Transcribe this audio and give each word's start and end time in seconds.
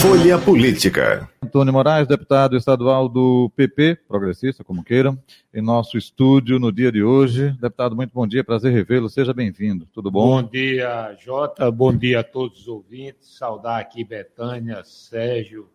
Folha 0.00 0.38
Política. 0.38 1.28
Antônio 1.42 1.72
Moraes, 1.72 2.06
deputado 2.06 2.56
estadual 2.56 3.08
do 3.08 3.50
PP, 3.56 3.98
progressista, 4.06 4.62
como 4.62 4.84
queiram, 4.84 5.18
em 5.52 5.60
nosso 5.60 5.98
estúdio 5.98 6.60
no 6.60 6.70
dia 6.70 6.92
de 6.92 7.02
hoje. 7.02 7.50
Deputado, 7.60 7.96
muito 7.96 8.12
bom 8.14 8.24
dia, 8.24 8.44
prazer 8.44 8.72
revê-lo, 8.72 9.08
seja 9.08 9.34
bem-vindo. 9.34 9.88
Tudo 9.92 10.08
bom? 10.08 10.40
Bom 10.40 10.48
dia, 10.48 11.16
Jota, 11.18 11.68
bom 11.70 11.92
dia 11.92 12.20
a 12.20 12.24
todos 12.24 12.60
os 12.60 12.68
ouvintes. 12.68 13.36
Saudar 13.36 13.80
aqui 13.80 14.04
Betânia, 14.04 14.84
Sérgio, 14.84 15.68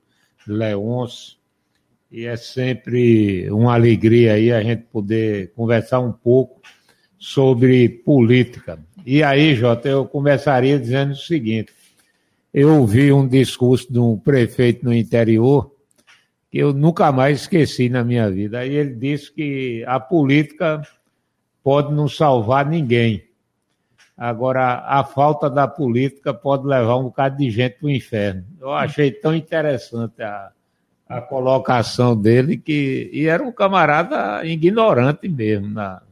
Leôncio. 0.47 1.37
E 2.09 2.25
é 2.25 2.37
sempre 2.37 3.51
uma 3.51 3.73
alegria 3.73 4.33
aí 4.33 4.53
a 4.53 4.61
gente 4.63 4.83
poder 4.83 5.51
conversar 5.53 5.99
um 5.99 6.13
pouco 6.13 6.61
sobre 7.17 7.89
política. 7.89 8.79
E 9.05 9.21
aí, 9.21 9.53
Jota, 9.53 9.89
eu 9.89 10.05
começaria 10.05 10.79
dizendo 10.79 11.11
o 11.11 11.17
seguinte: 11.17 11.73
eu 12.53 12.79
ouvi 12.79 13.11
um 13.11 13.27
discurso 13.27 13.91
de 13.91 13.99
um 13.99 14.17
prefeito 14.17 14.85
no 14.85 14.93
interior 14.93 15.73
que 16.51 16.59
eu 16.59 16.71
nunca 16.71 17.11
mais 17.11 17.41
esqueci 17.41 17.89
na 17.89 18.03
minha 18.03 18.29
vida. 18.29 18.59
Aí 18.59 18.75
ele 18.75 18.93
disse 18.93 19.33
que 19.33 19.83
a 19.87 19.99
política 19.99 20.83
pode 21.63 21.91
não 21.91 22.07
salvar 22.07 22.65
ninguém. 22.67 23.23
Agora, 24.15 24.83
a 24.85 25.03
falta 25.03 25.49
da 25.49 25.67
política 25.67 26.31
pode 26.31 26.67
levar 26.67 26.97
um 26.97 27.05
bocado 27.05 27.37
de 27.37 27.49
gente 27.49 27.79
para 27.79 27.87
o 27.87 27.89
inferno. 27.89 28.45
Eu 28.61 28.71
achei 28.71 29.11
tão 29.11 29.35
interessante 29.35 30.21
a, 30.21 30.51
a 31.09 31.21
colocação 31.21 32.15
dele 32.15 32.55
que. 32.55 33.09
E 33.11 33.25
era 33.25 33.41
um 33.41 33.51
camarada 33.51 34.45
ignorante 34.45 35.27
mesmo 35.27 35.69
na, 35.69 36.03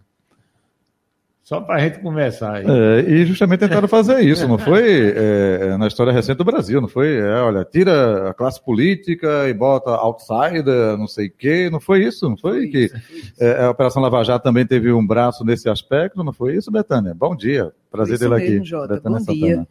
só 1.51 1.59
para 1.59 1.75
a 1.75 1.79
gente 1.79 1.99
começar. 1.99 2.63
É, 2.63 3.01
e 3.01 3.25
justamente 3.25 3.59
tentaram 3.59 3.85
fazer 3.85 4.21
isso, 4.21 4.47
não 4.47 4.57
foi 4.57 5.13
é, 5.13 5.75
na 5.77 5.85
história 5.85 6.13
recente 6.13 6.37
do 6.37 6.45
Brasil, 6.45 6.79
não 6.79 6.87
foi? 6.87 7.17
É, 7.17 7.41
olha, 7.41 7.65
tira 7.65 8.29
a 8.29 8.33
classe 8.33 8.63
política 8.63 9.49
e 9.49 9.53
bota 9.53 9.89
outsider, 9.89 10.97
não 10.97 11.07
sei 11.07 11.27
o 11.27 11.31
quê, 11.37 11.69
não 11.69 11.81
foi 11.81 12.05
isso? 12.05 12.29
Não 12.29 12.37
foi, 12.37 12.67
que 12.67 12.89
é, 13.37 13.65
a 13.65 13.69
Operação 13.69 14.01
Lava 14.01 14.23
Jato 14.23 14.43
também 14.43 14.65
teve 14.65 14.93
um 14.93 15.05
braço 15.05 15.43
nesse 15.43 15.67
aspecto, 15.67 16.23
não 16.23 16.31
foi 16.31 16.55
isso, 16.55 16.71
Betânia? 16.71 17.13
Bom 17.13 17.35
dia, 17.35 17.73
prazer 17.91 18.17
tê-la 18.17 18.37
aqui. 18.37 18.63
Jota. 18.63 18.93
Betânia 18.93 19.19
bom 19.19 19.25
Santana. 19.25 19.67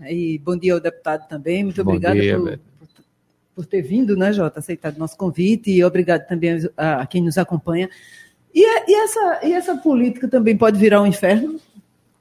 dia. 0.00 0.10
E 0.10 0.38
bom 0.38 0.54
dia 0.54 0.74
ao 0.74 0.80
deputado 0.80 1.26
também, 1.28 1.64
muito 1.64 1.80
obrigada 1.80 2.20
por, 2.36 2.58
por, 3.54 3.64
ter 3.64 3.80
vindo, 3.80 4.14
né, 4.18 4.34
Jota, 4.34 4.58
aceitado 4.58 4.98
nosso 4.98 5.16
convite 5.16 5.70
e 5.70 5.82
obrigado 5.82 6.26
também 6.26 6.60
a, 6.76 7.00
a 7.00 7.06
quem 7.06 7.22
nos 7.22 7.38
acompanha. 7.38 7.88
E, 8.54 8.64
é, 8.64 8.84
e, 8.88 8.94
essa, 8.94 9.40
e 9.44 9.52
essa 9.52 9.76
política 9.76 10.28
também 10.28 10.56
pode 10.56 10.78
virar 10.78 11.00
um 11.00 11.06
inferno? 11.06 11.58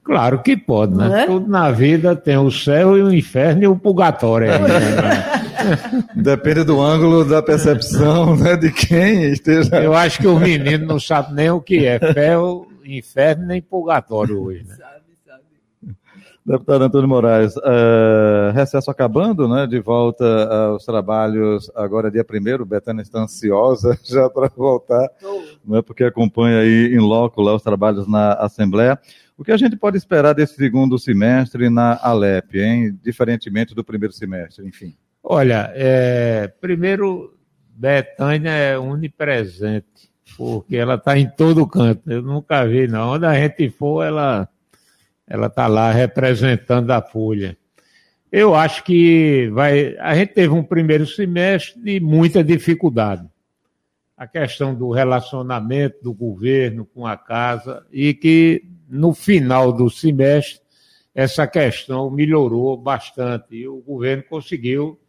Claro 0.03 0.41
que 0.41 0.57
pode, 0.57 0.95
né? 0.95 1.23
É? 1.23 1.25
Tudo 1.25 1.47
na 1.47 1.69
vida 1.71 2.15
tem 2.15 2.35
o 2.37 2.49
céu 2.49 2.97
e 2.97 3.03
o 3.03 3.13
inferno 3.13 3.63
e 3.63 3.67
o 3.67 3.75
purgatório. 3.75 4.51
Aí, 4.51 4.59
né? 4.59 6.03
Depende 6.15 6.63
do 6.63 6.81
ângulo 6.81 7.23
da 7.23 7.41
percepção 7.41 8.35
né, 8.35 8.57
de 8.57 8.71
quem 8.71 9.31
esteja. 9.31 9.75
Eu 9.75 9.93
acho 9.93 10.19
que 10.19 10.27
o 10.27 10.39
menino 10.39 10.87
não 10.87 10.99
sabe 10.99 11.33
nem 11.33 11.51
o 11.51 11.61
que 11.61 11.85
é 11.85 11.99
céu, 12.13 12.67
inferno 12.83 13.45
nem 13.45 13.61
purgatório 13.61 14.41
hoje. 14.41 14.65
Né? 14.67 14.75
Deputado 16.51 16.83
Antônio 16.83 17.07
Moraes, 17.07 17.55
uh, 17.55 18.51
recesso 18.53 18.91
acabando, 18.91 19.47
né? 19.47 19.65
De 19.65 19.79
volta 19.79 20.25
aos 20.53 20.83
trabalhos 20.83 21.71
agora 21.73 22.11
dia 22.11 22.25
primeiro, 22.25 22.65
Betânia 22.65 23.01
está 23.01 23.21
ansiosa 23.21 23.97
já 24.03 24.29
para 24.29 24.49
voltar, 24.49 25.09
né, 25.65 25.81
porque 25.81 26.03
acompanha 26.03 26.59
aí 26.59 26.93
em 26.93 26.99
loco 26.99 27.41
lá 27.41 27.55
os 27.55 27.63
trabalhos 27.63 28.05
na 28.05 28.33
Assembleia. 28.33 28.99
O 29.37 29.45
que 29.45 29.51
a 29.53 29.57
gente 29.57 29.77
pode 29.77 29.97
esperar 29.97 30.33
desse 30.33 30.55
segundo 30.55 30.99
semestre 30.99 31.69
na 31.69 31.97
Alep, 32.03 32.59
hein? 32.59 32.99
Diferentemente 33.01 33.73
do 33.73 33.83
primeiro 33.83 34.13
semestre, 34.13 34.67
enfim. 34.67 34.93
Olha, 35.23 35.71
é, 35.73 36.51
primeiro, 36.59 37.33
Betânia 37.69 38.51
é 38.51 38.77
onipresente, 38.77 40.11
porque 40.37 40.75
ela 40.75 40.95
está 40.95 41.17
em 41.17 41.29
todo 41.29 41.65
canto. 41.65 42.11
Eu 42.11 42.21
nunca 42.21 42.67
vi, 42.67 42.89
não. 42.89 43.13
Onde 43.13 43.25
a 43.25 43.33
gente 43.35 43.69
for, 43.69 44.03
ela 44.03 44.49
ela 45.31 45.47
está 45.47 45.65
lá 45.65 45.93
representando 45.93 46.91
a 46.91 47.01
Folha. 47.01 47.57
Eu 48.29 48.53
acho 48.53 48.83
que 48.83 49.49
vai. 49.53 49.95
A 49.97 50.13
gente 50.13 50.33
teve 50.33 50.53
um 50.53 50.61
primeiro 50.61 51.07
semestre 51.07 51.81
de 51.81 52.01
muita 52.01 52.43
dificuldade. 52.43 53.25
A 54.17 54.27
questão 54.27 54.75
do 54.75 54.91
relacionamento 54.91 56.03
do 56.03 56.13
governo 56.13 56.85
com 56.85 57.07
a 57.07 57.15
casa 57.15 57.85
e 57.93 58.13
que 58.13 58.65
no 58.89 59.13
final 59.13 59.71
do 59.71 59.89
semestre 59.89 60.59
essa 61.15 61.47
questão 61.47 62.11
melhorou 62.11 62.75
bastante 62.75 63.55
e 63.55 63.67
o 63.67 63.77
governo 63.77 64.23
conseguiu, 64.29 64.99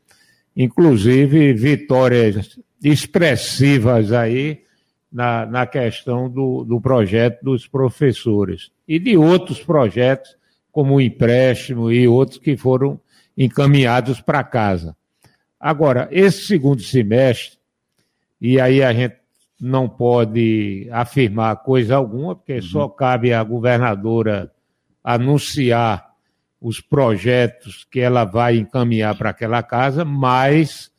inclusive, 0.56 1.53
vitórias 1.53 2.60
expressivas 2.83 4.12
aí 4.12 4.62
na, 5.12 5.44
na 5.44 5.66
questão 5.66 6.28
do, 6.28 6.64
do 6.64 6.80
projeto 6.80 7.42
dos 7.42 7.66
professores 7.66 8.70
e 8.88 8.98
de 8.98 9.16
outros 9.16 9.62
projetos, 9.62 10.36
como 10.70 10.94
o 10.94 11.00
empréstimo 11.00 11.92
e 11.92 12.08
outros 12.08 12.38
que 12.38 12.56
foram 12.56 12.98
encaminhados 13.36 14.20
para 14.20 14.42
casa. 14.42 14.96
Agora, 15.60 16.08
esse 16.10 16.46
segundo 16.46 16.82
semestre, 16.82 17.58
e 18.40 18.58
aí 18.58 18.82
a 18.82 18.92
gente 18.92 19.16
não 19.60 19.88
pode 19.88 20.88
afirmar 20.90 21.56
coisa 21.62 21.96
alguma, 21.96 22.34
porque 22.34 22.54
uhum. 22.54 22.62
só 22.62 22.88
cabe 22.88 23.32
à 23.32 23.42
governadora 23.44 24.50
anunciar 25.04 26.10
os 26.60 26.80
projetos 26.80 27.84
que 27.90 28.00
ela 28.00 28.24
vai 28.24 28.56
encaminhar 28.56 29.16
para 29.16 29.30
aquela 29.30 29.62
casa, 29.62 30.04
mas 30.04 30.91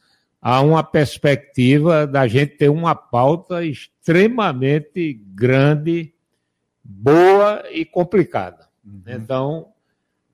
há 0.44 0.60
uma 0.60 0.84
perspectiva 0.84 2.06
da 2.06 2.28
gente 2.28 2.58
ter 2.58 2.68
uma 2.68 2.94
pauta 2.94 3.64
extremamente 3.64 5.14
grande, 5.34 6.14
boa 6.84 7.64
e 7.72 7.86
complicada. 7.86 8.68
Uhum. 8.86 9.02
Então, 9.08 9.68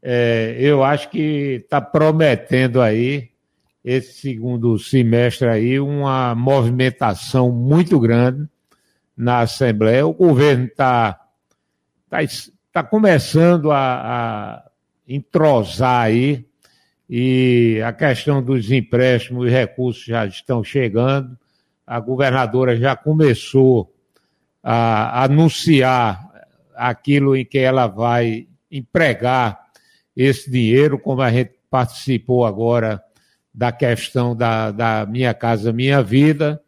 é, 0.02 0.56
eu 0.59 0.84
acho 0.84 1.12
que 1.12 1.62
está 1.64 1.80
prometendo 1.80 2.81
aí, 2.81 3.30
esse 3.86 4.14
segundo 4.14 4.80
semestre 4.80 5.47
aí, 5.47 5.80
uma 5.80 6.34
movimentação 6.34 7.52
muito 7.52 8.00
grande 8.00 8.50
na 9.16 9.41
Assembleia. 9.41 10.08
O 10.08 10.14
governo 10.14 10.66
está 10.66 11.20
tá, 12.09 12.18
tá 12.74 12.84
começando 12.84 13.72
a, 13.72 13.78
a 13.78 14.72
entrosar 15.08 16.02
aí 16.06 16.49
e 17.09 17.81
a 17.84 17.92
questão 17.92 18.44
dos 18.44 18.72
empréstimos 18.72 19.47
e 19.47 19.50
recursos 19.50 20.06
já 20.06 20.28
estão 20.28 20.64
chegando. 20.64 21.36
A 21.86 22.00
governadora 22.00 22.78
já 22.78 22.96
começou 22.96 23.92
a 24.62 25.24
anunciar 25.24 26.30
aquilo 26.75 27.36
em 27.36 27.44
que 27.44 27.58
ela 27.58 27.88
vai 27.88 28.47
empregar 28.72 29.59
esse 30.16 30.52
dinheiro, 30.52 31.00
como 31.00 31.22
a 31.22 31.31
gente 31.31 31.53
participou 31.70 32.46
agora 32.46 33.02
da 33.52 33.72
questão 33.72 34.36
da, 34.36 34.70
da 34.70 35.06
Minha 35.08 35.34
Casa 35.34 35.74
Minha 35.74 36.03
Vida, 36.03 36.62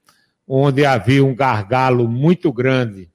onde 0.48 0.86
havia 0.86 1.24
um 1.24 1.36
gargalo 1.36 2.08
muito 2.08 2.52
grande, 2.52 3.10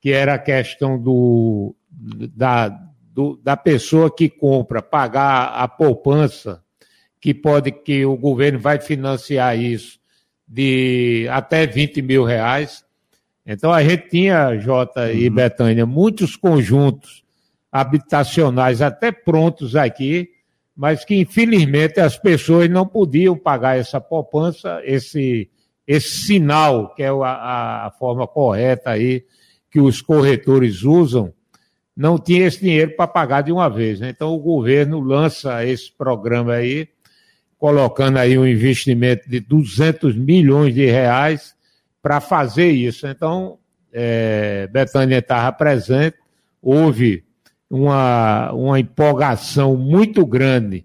que 0.00 0.10
era 0.10 0.34
a 0.34 0.38
questão 0.38 1.00
do, 1.00 1.76
da, 1.90 2.68
do, 3.16 3.40
da 3.42 3.56
pessoa 3.56 4.14
que 4.14 4.28
compra 4.28 4.82
pagar 4.82 5.46
a 5.46 5.66
poupança, 5.66 6.62
que 7.18 7.32
pode 7.32 7.72
que 7.72 8.04
o 8.04 8.14
governo 8.14 8.58
vai 8.58 8.78
financiar 8.78 9.58
isso 9.58 9.98
de 10.46 11.26
até 11.30 11.66
20 11.66 12.02
mil 12.02 12.24
reais. 12.24 12.84
Então 13.46 13.72
a 13.72 13.82
gente 13.82 14.10
tinha, 14.10 14.58
Jota 14.58 15.10
e 15.10 15.30
uhum. 15.30 15.34
Betânia, 15.34 15.86
muitos 15.86 16.36
conjuntos 16.36 17.24
habitacionais 17.72 18.82
até 18.82 19.10
prontos 19.10 19.74
aqui, 19.74 20.28
mas 20.76 21.02
que 21.02 21.14
infelizmente 21.14 21.98
as 21.98 22.18
pessoas 22.18 22.68
não 22.68 22.86
podiam 22.86 23.34
pagar 23.34 23.78
essa 23.78 23.98
poupança, 23.98 24.82
esse, 24.84 25.48
esse 25.86 26.26
sinal, 26.26 26.94
que 26.94 27.02
é 27.02 27.08
a, 27.08 27.86
a 27.86 27.90
forma 27.98 28.26
correta 28.26 28.90
aí 28.90 29.24
que 29.70 29.80
os 29.80 30.02
corretores 30.02 30.82
usam, 30.82 31.32
não 31.96 32.18
tinha 32.18 32.46
esse 32.46 32.60
dinheiro 32.60 32.94
para 32.94 33.06
pagar 33.06 33.42
de 33.42 33.50
uma 33.50 33.68
vez. 33.68 34.00
Né? 34.00 34.10
Então 34.10 34.34
o 34.34 34.38
governo 34.38 35.00
lança 35.00 35.64
esse 35.64 35.90
programa 35.90 36.54
aí, 36.54 36.88
colocando 37.58 38.18
aí 38.18 38.36
um 38.36 38.46
investimento 38.46 39.28
de 39.28 39.40
200 39.40 40.14
milhões 40.14 40.74
de 40.74 40.84
reais 40.84 41.54
para 42.02 42.20
fazer 42.20 42.70
isso. 42.70 43.06
Então, 43.06 43.58
é, 43.92 44.68
Betânia 44.70 45.18
estava 45.18 45.50
presente, 45.52 46.18
houve 46.60 47.24
uma, 47.70 48.52
uma 48.52 48.78
empolgação 48.78 49.76
muito 49.76 50.24
grande 50.26 50.84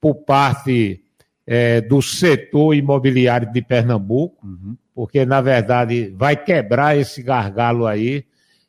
por 0.00 0.14
parte 0.14 1.02
é, 1.46 1.80
do 1.80 2.02
setor 2.02 2.74
imobiliário 2.74 3.52
de 3.52 3.62
Pernambuco, 3.62 4.44
uhum. 4.44 4.76
porque, 4.94 5.24
na 5.24 5.40
verdade, 5.40 6.12
vai 6.16 6.36
quebrar 6.36 6.96
esse 6.96 7.22
gargalo 7.22 7.86
aí, 7.86 8.24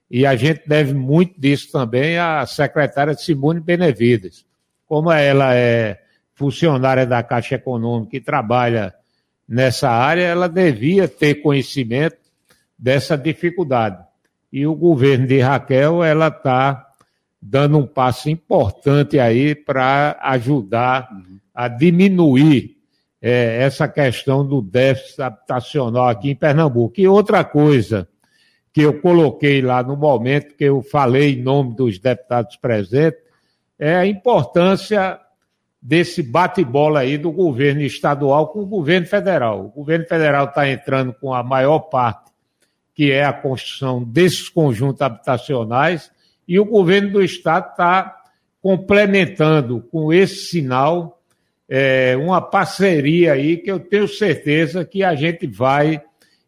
e 0.10 0.26
a 0.26 0.36
gente 0.36 0.62
deve 0.68 0.94
muito 0.94 1.40
disso 1.40 1.72
também 1.72 2.18
à 2.18 2.46
secretária 2.46 3.14
Simone 3.14 3.60
Benevides. 3.60 4.46
Como 4.86 5.12
ela 5.12 5.54
é 5.54 6.00
funcionária 6.34 7.06
da 7.06 7.22
Caixa 7.22 7.56
Econômica 7.56 8.16
e 8.16 8.22
trabalha 8.22 8.94
nessa 9.48 9.90
área, 9.90 10.24
ela 10.24 10.48
devia 10.48 11.08
ter 11.08 11.36
conhecimento 11.36 12.18
dessa 12.78 13.18
dificuldade. 13.18 14.02
E 14.52 14.66
o 14.66 14.76
governo 14.76 15.28
de 15.28 15.40
Raquel, 15.40 16.04
ela 16.04 16.28
está 16.30 16.88
dando 17.42 17.78
um 17.78 17.86
passo 17.86 18.30
importante 18.30 19.20
aí 19.20 19.54
para 19.54 20.18
ajudar 20.22 21.10
a 21.54 21.68
diminuir 21.68 22.78
é, 23.22 23.64
essa 23.64 23.88
questão 23.88 24.46
do 24.46 24.62
déficit 24.62 25.22
habitacional 25.22 26.08
aqui 26.08 26.30
em 26.30 26.36
Pernambuco. 26.36 27.00
E 27.00 27.08
outra 27.08 27.44
coisa 27.44 28.08
que 28.78 28.84
eu 28.84 29.02
coloquei 29.02 29.60
lá 29.60 29.82
no 29.82 29.98
momento 29.98 30.54
que 30.54 30.66
eu 30.66 30.84
falei 30.84 31.34
em 31.34 31.42
nome 31.42 31.76
dos 31.76 31.98
deputados 31.98 32.56
presentes 32.58 33.20
é 33.80 33.96
a 33.96 34.06
importância 34.06 35.20
desse 35.82 36.22
bate-bola 36.22 37.00
aí 37.00 37.18
do 37.18 37.32
governo 37.32 37.82
estadual 37.82 38.50
com 38.50 38.60
o 38.60 38.68
governo 38.68 39.08
federal. 39.08 39.66
O 39.66 39.70
governo 39.70 40.06
federal 40.06 40.46
está 40.46 40.70
entrando 40.70 41.12
com 41.12 41.34
a 41.34 41.42
maior 41.42 41.80
parte, 41.80 42.30
que 42.94 43.12
é 43.12 43.26
a 43.26 43.34
construção 43.34 44.04
desses 44.04 44.48
conjuntos 44.48 45.02
habitacionais, 45.02 46.12
e 46.48 46.60
o 46.60 46.66
governo 46.66 47.14
do 47.14 47.24
estado 47.24 47.72
está 47.72 48.16
complementando 48.62 49.82
com 49.92 50.14
esse 50.14 50.52
sinal 50.52 51.20
é, 51.68 52.16
uma 52.16 52.44
parceria 52.44 53.34
aí 53.34 53.58
que 53.58 53.72
eu 53.72 53.80
tenho 53.80 54.08
certeza 54.08 54.86
que 54.86 55.04
a 55.04 55.16
gente 55.16 55.48
vai 55.48 56.00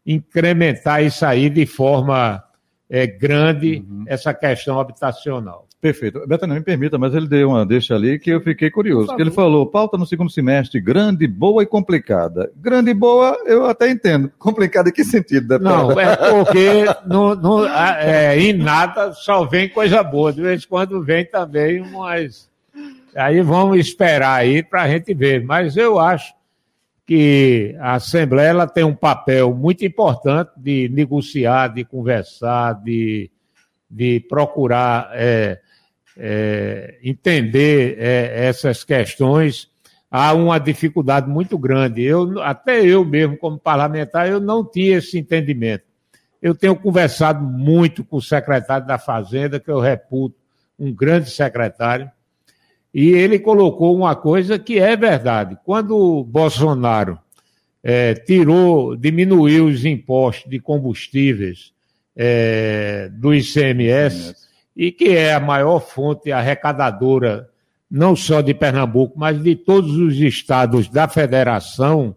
incrementar 0.09 1.03
isso 1.03 1.23
aí 1.25 1.49
de 1.49 1.65
forma 1.65 2.43
é, 2.89 3.05
grande, 3.05 3.85
uhum. 3.87 4.03
essa 4.07 4.33
questão 4.33 4.79
habitacional. 4.79 5.67
Perfeito. 5.79 6.27
Betânia, 6.27 6.55
me 6.55 6.61
permita, 6.61 6.97
mas 6.97 7.13
ele 7.13 7.27
deu 7.27 7.49
uma 7.49 7.65
deixa 7.65 7.95
ali 7.95 8.19
que 8.19 8.29
eu 8.29 8.41
fiquei 8.41 8.69
curioso. 8.69 9.15
Ele 9.17 9.31
falou, 9.31 9.65
pauta 9.65 9.97
no 9.97 10.05
segundo 10.05 10.29
semestre, 10.29 10.81
grande, 10.81 11.25
boa 11.25 11.63
e 11.63 11.65
complicada. 11.65 12.51
Grande 12.57 12.91
e 12.91 12.93
boa, 12.93 13.37
eu 13.45 13.65
até 13.65 13.89
entendo. 13.89 14.29
Complicada 14.37 14.89
em 14.89 14.91
que 14.91 15.05
sentido, 15.05 15.47
deputado? 15.47 15.89
Não, 15.89 15.99
é 15.99 16.17
porque 16.17 16.83
no, 17.07 17.33
no, 17.33 17.65
é, 17.65 18.37
em 18.37 18.51
nada 18.51 19.13
só 19.13 19.45
vem 19.45 19.69
coisa 19.69 20.03
boa. 20.03 20.33
De 20.33 20.41
vez 20.41 20.65
em 20.65 20.67
quando 20.67 21.01
vem 21.01 21.23
também 21.23 21.79
umas... 21.79 22.49
Aí 23.15 23.41
vamos 23.41 23.79
esperar 23.79 24.33
aí 24.33 24.61
para 24.61 24.83
a 24.83 24.87
gente 24.89 25.13
ver. 25.13 25.45
Mas 25.45 25.77
eu 25.77 25.97
acho 25.97 26.33
que 27.09 27.75
a 27.79 27.95
Assembleia 27.95 28.49
ela 28.49 28.67
tem 28.67 28.83
um 28.83 28.93
papel 28.93 29.51
muito 29.55 29.83
importante 29.83 30.51
de 30.55 30.87
negociar, 30.89 31.69
de 31.69 31.83
conversar, 31.83 32.73
de, 32.83 33.31
de 33.89 34.19
procurar... 34.29 35.09
É, 35.13 35.59
é, 36.21 36.99
entender 37.01 37.95
é, 37.97 38.47
essas 38.47 38.83
questões, 38.83 39.69
há 40.11 40.33
uma 40.33 40.59
dificuldade 40.59 41.29
muito 41.29 41.57
grande. 41.57 42.03
Eu, 42.03 42.41
até 42.41 42.85
eu 42.85 43.05
mesmo, 43.05 43.37
como 43.37 43.57
parlamentar, 43.57 44.27
eu 44.27 44.41
não 44.41 44.65
tinha 44.65 44.97
esse 44.97 45.17
entendimento. 45.17 45.85
Eu 46.41 46.53
tenho 46.53 46.75
conversado 46.75 47.41
muito 47.41 48.03
com 48.03 48.17
o 48.17 48.21
secretário 48.21 48.85
da 48.85 48.97
Fazenda, 48.97 49.59
que 49.59 49.71
eu 49.71 49.79
reputo 49.79 50.35
um 50.77 50.93
grande 50.93 51.29
secretário, 51.29 52.11
e 52.93 53.09
ele 53.09 53.39
colocou 53.39 53.95
uma 53.95 54.15
coisa 54.15 54.57
que 54.57 54.79
é 54.79 54.95
verdade. 54.95 55.57
Quando 55.63 55.95
o 55.95 56.23
Bolsonaro 56.23 57.19
é, 57.83 58.13
tirou, 58.13 58.95
diminuiu 58.95 59.67
os 59.67 59.85
impostos 59.85 60.49
de 60.49 60.59
combustíveis 60.59 61.71
é, 62.15 63.09
do 63.13 63.33
ICMS, 63.33 64.35
e 64.75 64.91
que 64.91 65.09
é 65.09 65.33
a 65.33 65.39
maior 65.39 65.79
fonte 65.79 66.31
arrecadadora, 66.31 67.49
não 67.89 68.15
só 68.15 68.41
de 68.41 68.53
Pernambuco, 68.53 69.17
mas 69.17 69.41
de 69.41 69.55
todos 69.55 69.97
os 69.97 70.15
estados 70.15 70.87
da 70.87 71.07
federação, 71.07 72.15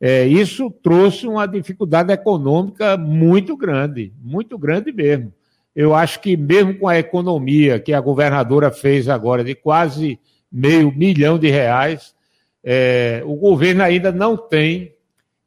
é, 0.00 0.26
isso 0.26 0.70
trouxe 0.70 1.26
uma 1.26 1.46
dificuldade 1.46 2.12
econômica 2.12 2.96
muito 2.96 3.56
grande, 3.56 4.12
muito 4.20 4.58
grande 4.58 4.92
mesmo. 4.92 5.32
Eu 5.74 5.94
acho 5.94 6.20
que, 6.20 6.36
mesmo 6.36 6.78
com 6.78 6.88
a 6.88 6.98
economia 6.98 7.80
que 7.80 7.92
a 7.92 8.00
governadora 8.00 8.70
fez 8.70 9.08
agora 9.08 9.42
de 9.42 9.54
quase 9.54 10.20
meio 10.50 10.92
milhão 10.92 11.38
de 11.38 11.50
reais, 11.50 12.14
é, 12.62 13.22
o 13.26 13.34
governo 13.34 13.82
ainda 13.82 14.12
não 14.12 14.36
tem 14.36 14.94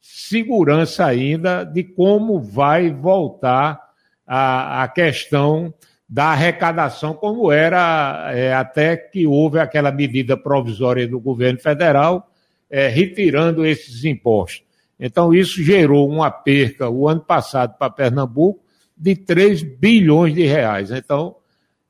segurança 0.02 1.06
ainda 1.06 1.64
de 1.64 1.84
como 1.84 2.40
vai 2.42 2.92
voltar 2.92 3.80
a, 4.26 4.84
a 4.84 4.88
questão 4.90 5.74
da 6.08 6.28
arrecadação, 6.28 7.14
como 7.14 7.52
era 7.52 8.32
é, 8.34 8.54
até 8.54 8.96
que 8.96 9.26
houve 9.26 9.60
aquela 9.60 9.92
medida 9.92 10.38
provisória 10.38 11.08
do 11.08 11.20
governo 11.20 11.60
federal, 11.60 12.30
é, 12.70 12.88
retirando 12.88 13.66
esses 13.66 14.04
impostos. 14.04 14.64
Então, 15.00 15.34
isso 15.34 15.62
gerou 15.62 16.10
uma 16.10 16.32
perca 16.32 16.90
o 16.90 17.08
ano 17.08 17.22
passado 17.22 17.78
para 17.78 17.90
Pernambuco 17.90 18.62
de 18.98 19.16
3 19.16 19.64
bilhões 19.64 20.34
de 20.34 20.44
reais. 20.44 20.92
Então, 20.92 21.36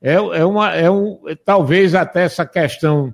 é, 0.01 0.13
é 0.13 0.45
uma, 0.45 0.74
é 0.75 0.89
um, 0.89 1.19
talvez 1.45 1.95
até 1.95 2.24
essa 2.24 2.45
questão 2.45 3.13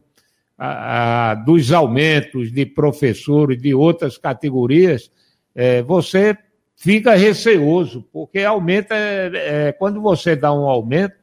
a, 0.57 1.31
a, 1.31 1.35
dos 1.35 1.71
aumentos 1.71 2.51
de 2.51 2.65
professores 2.65 3.61
de 3.61 3.73
outras 3.73 4.17
categorias, 4.17 5.11
é, 5.55 5.81
você 5.81 6.37
fica 6.75 7.15
receoso, 7.15 8.07
porque 8.11 8.39
aumenta, 8.39 8.95
é, 8.95 9.31
é, 9.67 9.71
quando 9.71 10.01
você 10.01 10.35
dá 10.35 10.53
um 10.53 10.67
aumento, 10.67 11.15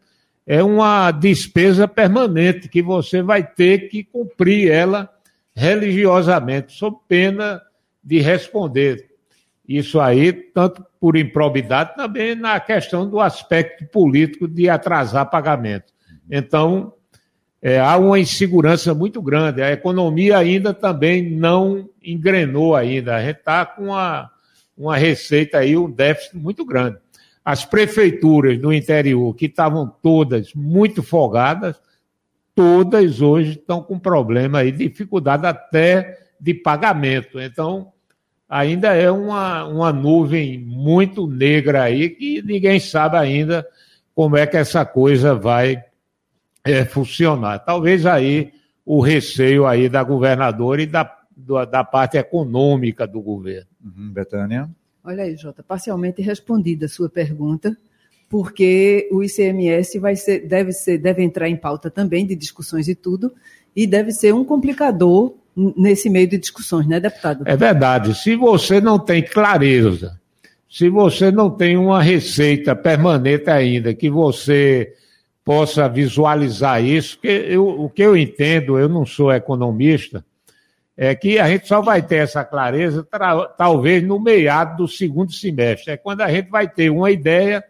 é 0.46 0.62
uma 0.62 1.10
despesa 1.10 1.86
permanente 1.86 2.68
que 2.68 2.82
você 2.82 3.22
vai 3.22 3.42
ter 3.46 3.88
que 3.88 4.02
cumprir 4.02 4.70
ela 4.70 5.08
religiosamente, 5.54 6.72
sob 6.72 6.96
pena 7.06 7.60
de 8.02 8.18
responder. 8.20 9.10
Isso 9.68 10.00
aí, 10.00 10.32
tanto 10.32 10.84
por 11.00 11.16
improbidade, 11.16 11.96
também 11.96 12.34
na 12.34 12.60
questão 12.60 13.08
do 13.08 13.18
aspecto 13.18 13.86
político 13.86 14.46
de 14.46 14.68
atrasar 14.68 15.30
pagamento. 15.30 15.92
Então, 16.30 16.92
é, 17.62 17.80
há 17.80 17.96
uma 17.96 18.18
insegurança 18.18 18.94
muito 18.94 19.22
grande. 19.22 19.62
A 19.62 19.72
economia 19.72 20.36
ainda 20.36 20.74
também 20.74 21.30
não 21.30 21.88
engrenou 22.02 22.76
ainda. 22.76 23.16
A 23.16 23.22
gente 23.22 23.38
está 23.38 23.64
com 23.64 23.94
a 23.94 24.30
uma 24.76 24.96
receita 24.96 25.58
aí, 25.58 25.76
um 25.76 25.90
déficit 25.90 26.38
muito 26.38 26.64
grande. 26.64 26.96
As 27.44 27.66
prefeituras 27.66 28.58
do 28.58 28.72
interior, 28.72 29.34
que 29.34 29.44
estavam 29.44 29.86
todas 30.02 30.54
muito 30.54 31.02
folgadas, 31.02 31.76
todas 32.54 33.20
hoje 33.20 33.52
estão 33.52 33.82
com 33.82 33.98
problema 33.98 34.60
aí, 34.60 34.72
dificuldade 34.72 35.46
até 35.46 36.18
de 36.40 36.54
pagamento. 36.54 37.38
Então, 37.38 37.92
ainda 38.50 38.92
é 38.94 39.10
uma, 39.10 39.64
uma 39.64 39.92
nuvem 39.92 40.58
muito 40.58 41.28
negra 41.28 41.84
aí 41.84 42.10
que 42.10 42.42
ninguém 42.42 42.80
sabe 42.80 43.16
ainda 43.16 43.64
como 44.14 44.36
é 44.36 44.44
que 44.46 44.56
essa 44.56 44.84
coisa 44.84 45.34
vai 45.34 45.82
é, 46.64 46.84
funcionar. 46.84 47.60
Talvez 47.60 48.04
aí 48.04 48.52
o 48.84 49.00
receio 49.00 49.66
aí 49.66 49.88
da 49.88 50.02
governadora 50.02 50.82
e 50.82 50.86
da 50.86 51.04
da 51.70 51.82
parte 51.82 52.18
econômica 52.18 53.06
do 53.06 53.20
governo. 53.20 53.68
Uhum, 53.82 54.12
Betânia? 54.12 54.68
Olha 55.02 55.24
aí, 55.24 55.36
Jota, 55.36 55.62
parcialmente 55.62 56.20
respondida 56.20 56.86
a 56.86 56.88
sua 56.88 57.08
pergunta, 57.08 57.76
porque 58.28 59.08
o 59.10 59.22
ICMS 59.22 59.98
vai 59.98 60.14
ser, 60.16 60.46
deve, 60.46 60.72
ser, 60.72 60.98
deve 60.98 61.22
entrar 61.22 61.48
em 61.48 61.56
pauta 61.56 61.90
também 61.90 62.26
de 62.26 62.36
discussões 62.36 62.88
e 62.88 62.94
tudo, 62.94 63.32
e 63.74 63.86
deve 63.86 64.12
ser 64.12 64.34
um 64.34 64.44
complicador 64.44 65.34
nesse 65.56 66.08
meio 66.08 66.28
de 66.28 66.38
discussões, 66.38 66.86
né, 66.86 67.00
deputado? 67.00 67.44
É 67.46 67.56
verdade. 67.56 68.14
Se 68.14 68.36
você 68.36 68.80
não 68.80 68.98
tem 68.98 69.22
clareza, 69.22 70.18
se 70.68 70.88
você 70.88 71.30
não 71.30 71.50
tem 71.50 71.76
uma 71.76 72.02
receita 72.02 72.76
permanente 72.76 73.50
ainda, 73.50 73.92
que 73.92 74.08
você 74.08 74.94
possa 75.44 75.88
visualizar 75.88 76.84
isso, 76.84 77.18
que 77.18 77.28
eu, 77.28 77.66
o 77.66 77.90
que 77.90 78.02
eu 78.02 78.16
entendo, 78.16 78.78
eu 78.78 78.88
não 78.88 79.04
sou 79.04 79.32
economista, 79.32 80.24
é 80.96 81.14
que 81.14 81.38
a 81.38 81.48
gente 81.48 81.66
só 81.66 81.80
vai 81.80 82.02
ter 82.02 82.16
essa 82.16 82.44
clareza 82.44 83.06
talvez 83.56 84.02
no 84.02 84.20
meado 84.20 84.76
do 84.76 84.88
segundo 84.88 85.32
semestre. 85.32 85.94
É 85.94 85.96
quando 85.96 86.20
a 86.20 86.30
gente 86.30 86.50
vai 86.50 86.68
ter 86.68 86.90
uma 86.90 87.10
ideia, 87.10 87.64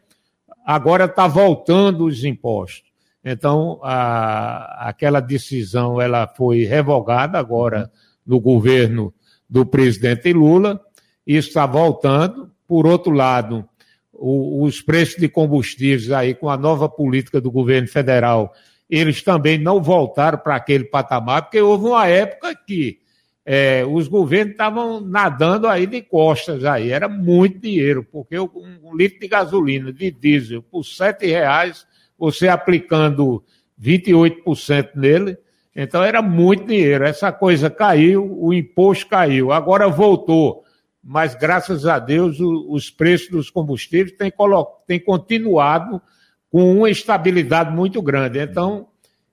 agora 0.66 1.04
está 1.04 1.28
voltando 1.28 2.04
os 2.06 2.24
impostos. 2.24 2.89
Então, 3.24 3.80
a, 3.82 4.88
aquela 4.88 5.20
decisão 5.20 6.00
ela 6.00 6.26
foi 6.26 6.64
revogada 6.64 7.38
agora 7.38 7.90
no 8.26 8.40
governo 8.40 9.12
do 9.48 9.66
presidente 9.66 10.32
Lula, 10.32 10.80
e 11.26 11.36
está 11.36 11.66
voltando. 11.66 12.50
Por 12.66 12.86
outro 12.86 13.12
lado, 13.12 13.68
o, 14.12 14.64
os 14.64 14.80
preços 14.80 15.16
de 15.16 15.28
combustíveis 15.28 16.10
aí, 16.10 16.34
com 16.34 16.48
a 16.48 16.56
nova 16.56 16.88
política 16.88 17.40
do 17.40 17.50
governo 17.50 17.88
federal, 17.88 18.52
eles 18.88 19.22
também 19.22 19.58
não 19.58 19.82
voltaram 19.82 20.38
para 20.38 20.56
aquele 20.56 20.84
patamar, 20.84 21.42
porque 21.42 21.60
houve 21.60 21.86
uma 21.86 22.06
época 22.06 22.54
que 22.54 22.98
é, 23.44 23.84
os 23.88 24.08
governos 24.08 24.52
estavam 24.52 25.00
nadando 25.00 25.66
aí 25.66 25.86
de 25.86 26.02
costas 26.02 26.64
aí, 26.64 26.90
era 26.90 27.08
muito 27.08 27.58
dinheiro, 27.58 28.04
porque 28.04 28.38
um, 28.38 28.94
litro 28.94 29.20
de 29.20 29.28
gasolina, 29.28 29.92
de 29.92 30.10
diesel, 30.10 30.62
por 30.62 30.84
sete 30.84 31.26
reais, 31.26 31.86
você 32.20 32.46
aplicando 32.46 33.42
28% 33.82 34.90
nele, 34.94 35.38
então 35.74 36.04
era 36.04 36.20
muito 36.20 36.66
dinheiro. 36.66 37.04
Essa 37.04 37.32
coisa 37.32 37.70
caiu, 37.70 38.36
o 38.38 38.52
imposto 38.52 39.08
caiu, 39.08 39.50
agora 39.50 39.88
voltou. 39.88 40.62
Mas 41.02 41.34
graças 41.34 41.86
a 41.86 41.98
Deus 41.98 42.38
o, 42.38 42.66
os 42.70 42.90
preços 42.90 43.30
dos 43.30 43.50
combustíveis 43.50 44.14
têm, 44.16 44.30
têm 44.86 45.00
continuado 45.00 46.00
com 46.50 46.76
uma 46.76 46.90
estabilidade 46.90 47.74
muito 47.74 48.02
grande. 48.02 48.38
Então, 48.38 48.88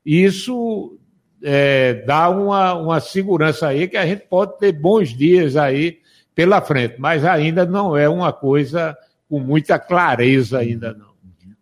isso 0.06 0.98
é, 1.44 1.96
dá 2.06 2.30
uma, 2.30 2.74
uma 2.76 3.00
segurança 3.02 3.68
aí 3.68 3.88
que 3.88 3.98
a 3.98 4.06
gente 4.06 4.22
pode 4.30 4.58
ter 4.58 4.72
bons 4.72 5.10
dias 5.10 5.58
aí 5.58 6.00
pela 6.34 6.62
frente, 6.62 6.96
mas 7.00 7.26
ainda 7.26 7.66
não 7.66 7.98
é 7.98 8.08
uma 8.08 8.32
coisa 8.32 8.96
com 9.28 9.40
muita 9.40 9.78
clareza 9.80 10.60
ainda 10.60 10.94
não. 10.94 11.08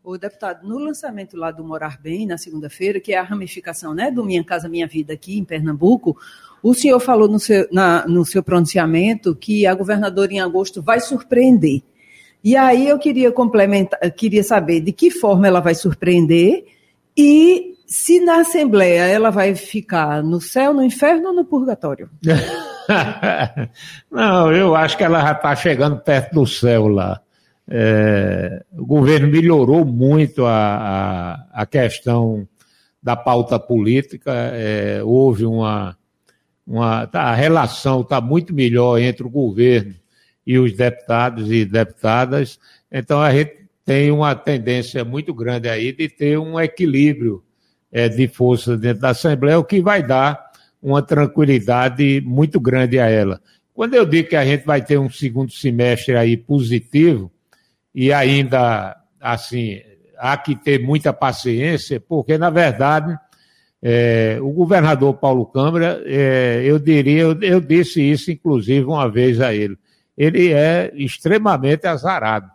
O 0.05 0.19
deputado, 0.19 0.67
no 0.67 0.77
lançamento 0.77 1.35
lá 1.35 1.49
do 1.49 1.63
Morar 1.63 1.99
Bem, 1.99 2.27
na 2.27 2.37
segunda-feira, 2.37 2.99
que 2.99 3.11
é 3.11 3.17
a 3.17 3.23
ramificação 3.23 3.91
né, 3.91 4.11
do 4.11 4.23
Minha 4.23 4.43
Casa 4.43 4.69
Minha 4.69 4.85
Vida 4.85 5.13
aqui 5.13 5.39
em 5.39 5.43
Pernambuco, 5.43 6.15
o 6.61 6.75
senhor 6.75 6.99
falou 6.99 7.27
no 7.27 7.39
seu, 7.39 7.67
na, 7.71 8.07
no 8.07 8.23
seu 8.23 8.43
pronunciamento 8.43 9.35
que 9.35 9.65
a 9.65 9.73
governadora 9.73 10.31
em 10.31 10.39
agosto 10.39 10.79
vai 10.79 10.99
surpreender. 10.99 11.81
E 12.43 12.55
aí 12.55 12.87
eu 12.87 12.99
queria 12.99 13.31
complementar, 13.31 13.99
queria 14.11 14.43
saber 14.43 14.79
de 14.81 14.91
que 14.91 15.09
forma 15.09 15.47
ela 15.47 15.59
vai 15.59 15.73
surpreender 15.73 16.65
e 17.17 17.73
se 17.87 18.19
na 18.19 18.41
Assembleia 18.41 19.07
ela 19.07 19.31
vai 19.31 19.55
ficar 19.55 20.21
no 20.21 20.39
céu, 20.39 20.71
no 20.71 20.83
inferno 20.83 21.29
ou 21.29 21.33
no 21.33 21.45
purgatório? 21.45 22.11
Não, 24.11 24.51
eu 24.51 24.75
acho 24.75 24.95
que 24.95 25.03
ela 25.03 25.19
já 25.19 25.31
está 25.31 25.55
chegando 25.55 25.97
perto 25.99 26.35
do 26.35 26.45
céu 26.45 26.87
lá. 26.87 27.24
É, 27.67 28.63
o 28.77 28.85
governo 28.85 29.27
melhorou 29.27 29.83
muito 29.83 30.45
a, 30.45 30.51
a, 31.53 31.61
a 31.61 31.65
questão 31.65 32.47
da 33.01 33.15
pauta 33.15 33.59
política, 33.59 34.31
é, 34.33 35.01
houve 35.03 35.45
uma. 35.45 35.97
uma 36.65 37.07
tá, 37.07 37.23
a 37.23 37.35
relação 37.35 38.01
está 38.01 38.19
muito 38.19 38.53
melhor 38.53 38.99
entre 38.99 39.23
o 39.23 39.29
governo 39.29 39.93
e 40.45 40.57
os 40.59 40.73
deputados 40.73 41.51
e 41.51 41.65
deputadas, 41.65 42.59
então 42.91 43.21
a 43.21 43.31
gente 43.31 43.65
tem 43.83 44.11
uma 44.11 44.33
tendência 44.35 45.05
muito 45.05 45.33
grande 45.33 45.69
aí 45.69 45.91
de 45.91 46.09
ter 46.09 46.39
um 46.39 46.59
equilíbrio 46.59 47.43
é, 47.91 48.09
de 48.09 48.27
força 48.27 48.75
dentro 48.75 49.01
da 49.01 49.09
Assembleia, 49.09 49.59
o 49.59 49.63
que 49.63 49.81
vai 49.81 50.01
dar 50.01 50.51
uma 50.81 51.01
tranquilidade 51.01 52.21
muito 52.25 52.59
grande 52.59 52.99
a 52.99 53.07
ela. 53.07 53.39
Quando 53.73 53.93
eu 53.93 54.05
digo 54.05 54.29
que 54.29 54.35
a 54.35 54.45
gente 54.45 54.65
vai 54.65 54.83
ter 54.83 54.97
um 54.97 55.09
segundo 55.09 55.51
semestre 55.51 56.15
aí 56.15 56.37
positivo, 56.37 57.31
e 57.95 58.11
ainda, 58.11 58.97
assim, 59.21 59.79
há 60.17 60.35
que 60.35 60.53
ter 60.53 60.81
muita 60.81 61.13
paciência, 61.13 61.97
porque, 61.97 62.37
na 62.37 62.49
verdade, 62.49 63.17
é, 63.81 64.37
o 64.41 64.51
governador 64.51 65.13
Paulo 65.13 65.45
Câmara, 65.45 66.03
é, 66.05 66.61
eu 66.65 66.77
diria, 66.77 67.21
eu, 67.21 67.41
eu, 67.41 67.61
disse 67.61 68.01
isso, 68.01 68.29
inclusive, 68.29 68.83
uma 68.83 69.09
vez 69.09 69.39
a 69.39 69.53
ele, 69.53 69.77
ele 70.17 70.51
é 70.51 70.91
extremamente 70.93 71.87
azarado. 71.87 72.51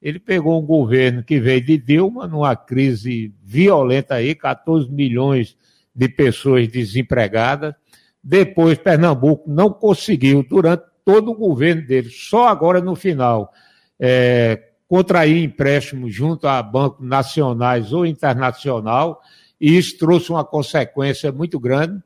Ele 0.00 0.20
pegou 0.20 0.62
um 0.62 0.64
governo 0.64 1.24
que 1.24 1.40
veio 1.40 1.64
de 1.64 1.78
Dilma, 1.78 2.28
numa 2.28 2.54
crise 2.54 3.34
violenta 3.42 4.14
aí, 4.14 4.36
14 4.36 4.88
milhões 4.88 5.56
de 5.92 6.08
pessoas 6.08 6.68
desempregadas. 6.68 7.74
Depois, 8.22 8.78
Pernambuco 8.78 9.50
não 9.50 9.72
conseguiu, 9.72 10.46
durante 10.48 10.84
todo 11.04 11.32
o 11.32 11.36
governo 11.36 11.84
dele, 11.84 12.08
só 12.10 12.46
agora 12.46 12.80
no 12.80 12.94
final, 12.94 13.52
é, 13.98 14.62
contrair 14.88 15.42
empréstimos 15.42 16.14
junto 16.14 16.46
a 16.46 16.62
bancos 16.62 17.06
nacionais 17.06 17.92
ou 17.92 18.06
internacional, 18.06 19.20
e 19.60 19.76
isso 19.76 19.98
trouxe 19.98 20.30
uma 20.30 20.44
consequência 20.44 21.32
muito 21.32 21.58
grande. 21.58 22.00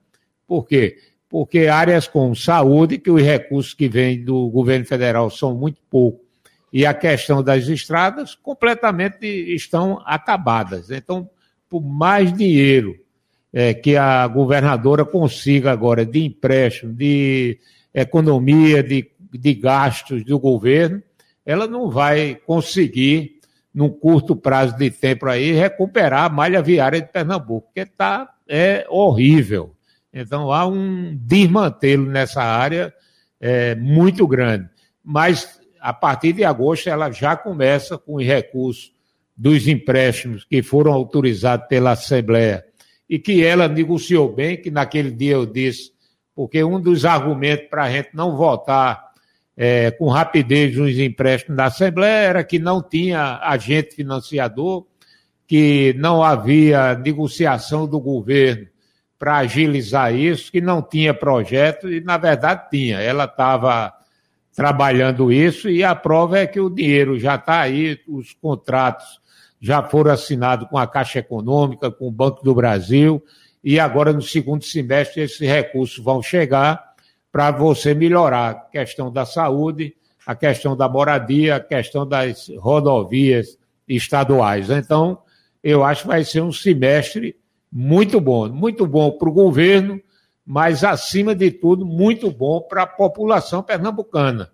Por 0.46 0.66
quê? 0.66 0.96
Porque 1.28 1.66
áreas 1.66 2.08
como 2.08 2.34
saúde, 2.34 2.98
que 2.98 3.10
os 3.10 3.22
recursos 3.22 3.74
que 3.74 3.88
vêm 3.88 4.24
do 4.24 4.48
governo 4.48 4.84
federal 4.84 5.30
são 5.30 5.54
muito 5.54 5.80
poucos, 5.90 6.26
e 6.72 6.86
a 6.86 6.94
questão 6.94 7.42
das 7.42 7.66
estradas 7.66 8.34
completamente 8.34 9.26
estão 9.26 10.00
acabadas. 10.04 10.90
Então, 10.90 11.28
por 11.68 11.82
mais 11.82 12.32
dinheiro 12.32 12.96
é, 13.52 13.74
que 13.74 13.96
a 13.96 14.26
governadora 14.26 15.04
consiga 15.04 15.72
agora 15.72 16.06
de 16.06 16.24
empréstimo, 16.24 16.92
de 16.92 17.58
economia, 17.92 18.82
de, 18.82 19.10
de 19.32 19.54
gastos 19.54 20.24
do 20.24 20.38
governo, 20.38 21.02
ela 21.50 21.66
não 21.66 21.90
vai 21.90 22.36
conseguir, 22.46 23.40
num 23.74 23.88
curto 23.88 24.36
prazo 24.36 24.76
de 24.76 24.88
tempo 24.88 25.26
aí, 25.26 25.50
recuperar 25.50 26.26
a 26.26 26.28
malha 26.28 26.62
viária 26.62 27.00
de 27.00 27.08
Pernambuco, 27.08 27.66
porque 27.66 27.80
está 27.80 28.32
é 28.48 28.86
horrível. 28.88 29.74
Então 30.14 30.52
há 30.52 30.64
um 30.64 31.12
desmantelo 31.20 32.06
nessa 32.06 32.40
área 32.40 32.94
é, 33.40 33.74
muito 33.74 34.28
grande. 34.28 34.68
Mas 35.02 35.60
a 35.80 35.92
partir 35.92 36.34
de 36.34 36.44
agosto 36.44 36.88
ela 36.88 37.10
já 37.10 37.36
começa 37.36 37.98
com 37.98 38.14
os 38.14 38.24
recursos 38.24 38.92
dos 39.36 39.66
empréstimos 39.66 40.44
que 40.44 40.62
foram 40.62 40.92
autorizados 40.92 41.66
pela 41.66 41.92
Assembleia 41.92 42.64
e 43.08 43.18
que 43.18 43.44
ela 43.44 43.66
negociou 43.66 44.32
bem, 44.32 44.56
que 44.56 44.70
naquele 44.70 45.10
dia 45.10 45.32
eu 45.32 45.46
disse, 45.46 45.90
porque 46.32 46.62
um 46.62 46.80
dos 46.80 47.04
argumentos 47.04 47.66
para 47.68 47.84
a 47.84 47.90
gente 47.90 48.10
não 48.14 48.36
votar 48.36 49.09
é, 49.62 49.90
com 49.90 50.08
rapidez 50.08 50.74
nos 50.74 50.98
empréstimos 50.98 51.58
da 51.58 51.66
Assembleia 51.66 52.28
era 52.28 52.42
que 52.42 52.58
não 52.58 52.82
tinha 52.82 53.38
agente 53.42 53.94
financiador, 53.94 54.86
que 55.46 55.94
não 55.98 56.24
havia 56.24 56.94
negociação 56.94 57.86
do 57.86 58.00
governo 58.00 58.66
para 59.18 59.36
agilizar 59.36 60.14
isso, 60.14 60.50
que 60.50 60.62
não 60.62 60.80
tinha 60.80 61.12
projeto, 61.12 61.92
e 61.92 62.00
na 62.00 62.16
verdade 62.16 62.70
tinha. 62.70 63.00
Ela 63.00 63.24
estava 63.24 63.92
trabalhando 64.56 65.30
isso, 65.30 65.68
e 65.68 65.84
a 65.84 65.94
prova 65.94 66.38
é 66.38 66.46
que 66.46 66.58
o 66.58 66.70
dinheiro 66.70 67.18
já 67.18 67.34
está 67.34 67.60
aí, 67.60 68.00
os 68.08 68.32
contratos 68.32 69.20
já 69.60 69.82
foram 69.82 70.10
assinados 70.10 70.70
com 70.70 70.78
a 70.78 70.86
Caixa 70.86 71.18
Econômica, 71.18 71.90
com 71.90 72.08
o 72.08 72.10
Banco 72.10 72.42
do 72.42 72.54
Brasil, 72.54 73.22
e 73.62 73.78
agora 73.78 74.10
no 74.10 74.22
segundo 74.22 74.64
semestre 74.64 75.20
esses 75.20 75.46
recursos 75.46 76.02
vão 76.02 76.22
chegar 76.22 76.89
para 77.32 77.50
você 77.50 77.94
melhorar 77.94 78.50
a 78.50 78.54
questão 78.54 79.12
da 79.12 79.24
saúde, 79.24 79.94
a 80.26 80.34
questão 80.34 80.76
da 80.76 80.88
moradia, 80.88 81.56
a 81.56 81.60
questão 81.60 82.06
das 82.06 82.50
rodovias 82.58 83.58
estaduais. 83.88 84.70
Então, 84.70 85.18
eu 85.62 85.84
acho 85.84 86.02
que 86.02 86.08
vai 86.08 86.24
ser 86.24 86.40
um 86.42 86.52
semestre 86.52 87.36
muito 87.70 88.20
bom, 88.20 88.48
muito 88.48 88.86
bom 88.86 89.12
para 89.12 89.28
o 89.28 89.32
governo, 89.32 90.00
mas, 90.44 90.82
acima 90.82 91.34
de 91.34 91.50
tudo, 91.50 91.86
muito 91.86 92.30
bom 92.30 92.60
para 92.60 92.82
a 92.82 92.86
população 92.86 93.62
pernambucana. 93.62 94.50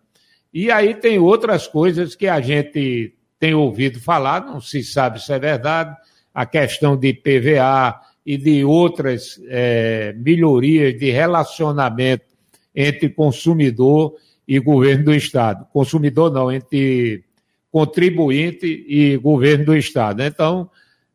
E 0.52 0.70
aí 0.70 0.94
tem 0.94 1.18
outras 1.18 1.66
coisas 1.66 2.14
que 2.14 2.28
a 2.28 2.40
gente 2.40 3.14
tem 3.38 3.54
ouvido 3.54 4.00
falar, 4.00 4.44
não 4.44 4.60
se 4.60 4.82
sabe 4.82 5.22
se 5.22 5.32
é 5.32 5.38
verdade, 5.38 5.96
a 6.34 6.44
questão 6.44 6.96
de 6.96 7.14
PVA 7.14 7.98
e 8.24 8.36
de 8.36 8.64
outras 8.64 9.40
é, 9.48 10.14
melhorias 10.18 10.98
de 10.98 11.10
relacionamento 11.10 12.35
entre 12.76 13.08
consumidor 13.08 14.14
e 14.46 14.58
governo 14.60 15.06
do 15.06 15.14
Estado. 15.14 15.66
Consumidor 15.72 16.30
não, 16.30 16.52
entre 16.52 17.24
contribuinte 17.72 18.66
e 18.66 19.16
governo 19.16 19.64
do 19.66 19.76
Estado. 19.76 20.22
Então, 20.22 20.70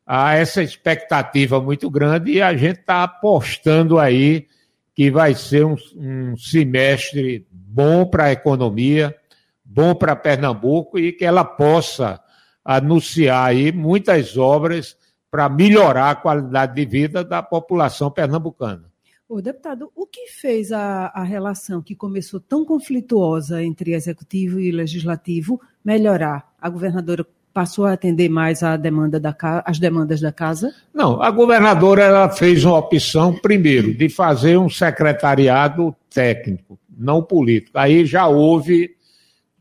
há 0.05 0.33
essa 0.33 0.61
expectativa 0.61 1.61
muito 1.61 1.89
grande 1.89 2.31
e 2.31 2.41
a 2.41 2.55
gente 2.55 2.79
está 2.79 3.03
apostando 3.03 3.99
aí 3.99 4.47
que 4.93 5.09
vai 5.09 5.33
ser 5.33 5.65
um, 5.65 5.75
um 5.95 6.35
semestre 6.35 7.47
bom 7.49 8.05
para 8.05 8.25
a 8.25 8.31
economia, 8.31 9.15
bom 9.63 9.95
para 9.95 10.15
Pernambuco 10.15 10.99
e 10.99 11.13
que 11.13 11.23
ela 11.23 11.45
possa 11.45 12.19
anunciar 12.63 13.47
aí 13.47 13.71
muitas 13.71 14.37
obras 14.37 14.97
para 15.31 15.47
melhorar 15.47 16.11
a 16.11 16.15
qualidade 16.15 16.75
de 16.75 16.85
vida 16.85 17.23
da 17.23 17.41
população 17.41 18.11
pernambucana. 18.11 18.90
O 19.31 19.41
deputado, 19.41 19.89
o 19.95 20.05
que 20.05 20.27
fez 20.27 20.73
a, 20.73 21.05
a 21.05 21.23
relação 21.23 21.81
que 21.81 21.95
começou 21.95 22.37
tão 22.37 22.65
conflituosa 22.65 23.63
entre 23.63 23.93
executivo 23.93 24.59
e 24.59 24.73
legislativo 24.73 25.57
melhorar? 25.85 26.53
A 26.59 26.69
governadora 26.69 27.25
passou 27.53 27.85
a 27.85 27.93
atender 27.93 28.27
mais 28.27 28.61
a 28.61 28.75
demanda 28.75 29.21
da, 29.21 29.33
as 29.65 29.79
demandas 29.79 30.19
da 30.19 30.33
casa? 30.33 30.75
Não, 30.93 31.21
a 31.21 31.31
governadora 31.31 32.03
ela 32.03 32.27
fez 32.27 32.65
uma 32.65 32.77
opção, 32.77 33.33
primeiro, 33.33 33.93
de 33.93 34.09
fazer 34.09 34.57
um 34.57 34.67
secretariado 34.69 35.95
técnico, 36.13 36.77
não 36.89 37.23
político. 37.23 37.77
Aí 37.77 38.05
já 38.05 38.27
houve 38.27 38.97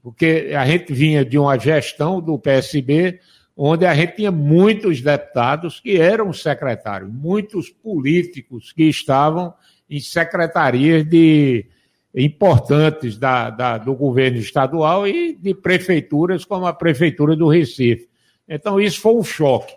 porque 0.02 0.50
a 0.52 0.66
gente 0.66 0.92
vinha 0.92 1.24
de 1.24 1.38
uma 1.38 1.56
gestão 1.56 2.20
do 2.20 2.36
PSB 2.36 3.20
onde 3.62 3.84
a 3.84 3.94
gente 3.94 4.16
tinha 4.16 4.30
muitos 4.30 5.02
deputados 5.02 5.80
que 5.80 5.98
eram 5.98 6.32
secretários, 6.32 7.12
muitos 7.12 7.68
políticos 7.68 8.72
que 8.72 8.84
estavam 8.84 9.52
em 9.88 10.00
secretarias 10.00 11.04
de 11.04 11.66
importantes 12.14 13.18
da, 13.18 13.50
da, 13.50 13.76
do 13.76 13.94
governo 13.94 14.38
estadual 14.38 15.06
e 15.06 15.34
de 15.34 15.52
prefeituras 15.52 16.42
como 16.42 16.64
a 16.64 16.72
prefeitura 16.72 17.36
do 17.36 17.48
Recife. 17.48 18.08
Então 18.48 18.80
isso 18.80 18.98
foi 18.98 19.14
um 19.14 19.22
choque. 19.22 19.74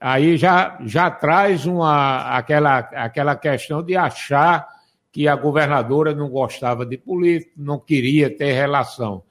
Aí 0.00 0.36
já, 0.36 0.78
já 0.86 1.10
traz 1.10 1.66
uma, 1.66 2.36
aquela, 2.36 2.78
aquela 2.78 3.34
questão 3.34 3.82
de 3.82 3.96
achar 3.96 4.68
que 5.10 5.26
a 5.26 5.34
governadora 5.34 6.14
não 6.14 6.28
gostava 6.28 6.86
de 6.86 6.96
político, 6.96 7.54
não 7.56 7.80
queria 7.80 8.30
ter 8.30 8.52
relação. 8.52 9.24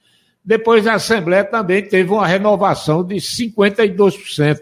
Depois 0.43 0.85
a 0.88 0.95
Assembleia 0.95 1.43
também 1.43 1.88
teve 1.88 2.12
uma 2.12 2.27
renovação 2.27 3.03
de 3.03 3.15
52% 3.15 4.62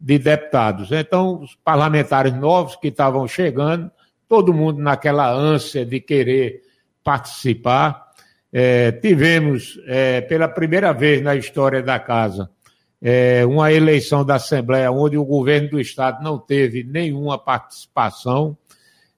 de 0.00 0.18
deputados. 0.18 0.90
Então, 0.92 1.42
os 1.42 1.54
parlamentares 1.64 2.34
novos 2.34 2.76
que 2.76 2.88
estavam 2.88 3.26
chegando, 3.26 3.90
todo 4.28 4.54
mundo 4.54 4.80
naquela 4.80 5.30
ânsia 5.30 5.84
de 5.84 6.00
querer 6.00 6.62
participar. 7.02 8.10
É, 8.52 8.92
tivemos, 8.92 9.78
é, 9.86 10.20
pela 10.20 10.48
primeira 10.48 10.92
vez 10.92 11.22
na 11.22 11.34
história 11.34 11.82
da 11.82 11.98
casa, 11.98 12.50
é, 13.00 13.44
uma 13.46 13.72
eleição 13.72 14.24
da 14.24 14.36
Assembleia 14.36 14.90
onde 14.92 15.16
o 15.16 15.24
governo 15.24 15.70
do 15.70 15.80
Estado 15.80 16.22
não 16.22 16.38
teve 16.38 16.84
nenhuma 16.84 17.38
participação 17.38 18.56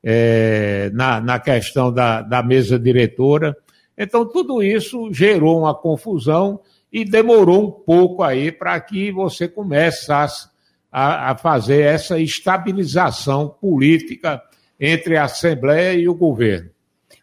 é, 0.03 0.91
na, 0.95 1.21
na 1.21 1.38
questão 1.38 1.93
da, 1.93 2.23
da 2.23 2.43
mesa 2.43 2.79
diretora. 2.79 3.57
Então, 3.97 4.27
tudo 4.27 4.63
isso 4.63 5.13
gerou 5.13 5.61
uma 5.61 5.75
confusão 5.75 6.61
e 6.93 7.05
demorou 7.05 7.67
um 7.67 7.71
pouco 7.71 8.23
aí 8.23 8.53
para 8.53 8.79
que 8.81 9.11
você 9.11 9.49
começasse 9.49 10.49
a, 10.91 11.33
a, 11.33 11.37
fazer 11.37 11.81
essa 11.81 12.21
estabilização 12.21 13.49
política 13.49 14.41
entre 14.79 15.17
a 15.17 15.25
Assembleia 15.25 15.99
e 15.99 16.09
o 16.09 16.15
governo. 16.15 16.71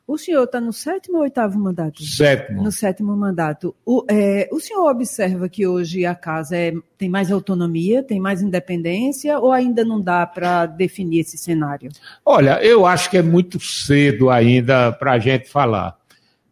O 0.05 0.17
senhor 0.17 0.43
está 0.43 0.59
no 0.59 0.73
sétimo 0.73 1.17
ou 1.17 1.23
oitavo 1.23 1.57
mandato? 1.57 2.03
Sétimo. 2.03 2.61
No 2.61 2.69
sétimo 2.69 3.15
mandato. 3.15 3.73
O, 3.85 4.03
é, 4.09 4.49
o 4.51 4.59
senhor 4.59 4.89
observa 4.89 5.47
que 5.47 5.65
hoje 5.65 6.05
a 6.05 6.13
casa 6.13 6.57
é, 6.57 6.73
tem 6.97 7.07
mais 7.07 7.31
autonomia, 7.31 8.03
tem 8.03 8.19
mais 8.19 8.41
independência, 8.41 9.39
ou 9.39 9.53
ainda 9.53 9.85
não 9.85 10.01
dá 10.01 10.27
para 10.27 10.65
definir 10.65 11.21
esse 11.21 11.37
cenário? 11.37 11.89
Olha, 12.25 12.61
eu 12.61 12.85
acho 12.85 13.09
que 13.09 13.17
é 13.17 13.21
muito 13.21 13.57
cedo 13.57 14.29
ainda 14.29 14.91
para 14.91 15.13
a 15.13 15.19
gente 15.19 15.47
falar 15.47 16.00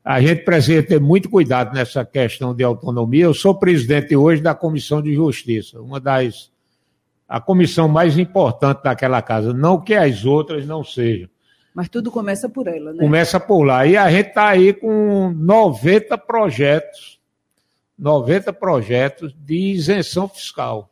a 0.09 0.19
gente 0.19 0.43
precisa 0.43 0.81
ter 0.81 0.99
muito 0.99 1.29
cuidado 1.29 1.71
nessa 1.71 2.03
questão 2.03 2.55
de 2.55 2.63
autonomia. 2.63 3.25
Eu 3.25 3.33
sou 3.35 3.53
presidente 3.53 4.15
hoje 4.15 4.41
da 4.41 4.55
Comissão 4.55 5.03
de 5.03 5.13
Justiça, 5.13 5.79
uma 5.79 5.99
das 5.99 6.51
a 7.27 7.39
comissão 7.39 7.87
mais 7.87 8.17
importante 8.17 8.81
daquela 8.81 9.21
casa, 9.21 9.53
não 9.53 9.79
que 9.79 9.93
as 9.93 10.25
outras 10.25 10.65
não 10.65 10.83
sejam. 10.83 11.29
Mas 11.75 11.89
tudo 11.89 12.09
começa 12.09 12.49
por 12.49 12.65
ela, 12.65 12.91
né? 12.91 13.03
Começa 13.03 13.39
por 13.39 13.61
lá. 13.61 13.85
E 13.85 13.95
a 13.95 14.09
gente 14.09 14.29
está 14.29 14.47
aí 14.47 14.73
com 14.73 15.31
90 15.31 16.17
projetos, 16.17 17.19
90 17.95 18.51
projetos 18.51 19.31
de 19.37 19.73
isenção 19.73 20.27
fiscal. 20.27 20.89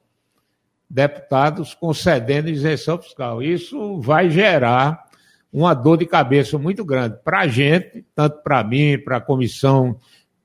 Deputados 0.87 1.73
concedendo 1.73 2.49
isenção 2.49 2.99
fiscal. 2.99 3.41
Isso 3.41 3.99
vai 3.99 4.29
gerar 4.29 5.06
uma 5.51 5.73
dor 5.73 5.97
de 5.97 6.05
cabeça 6.05 6.57
muito 6.57 6.83
grande 6.83 7.17
para 7.23 7.41
a 7.41 7.47
gente, 7.47 8.05
tanto 8.13 8.41
para 8.43 8.63
mim, 8.63 8.97
para 8.97 9.17
a 9.17 9.21
comissão, 9.21 9.97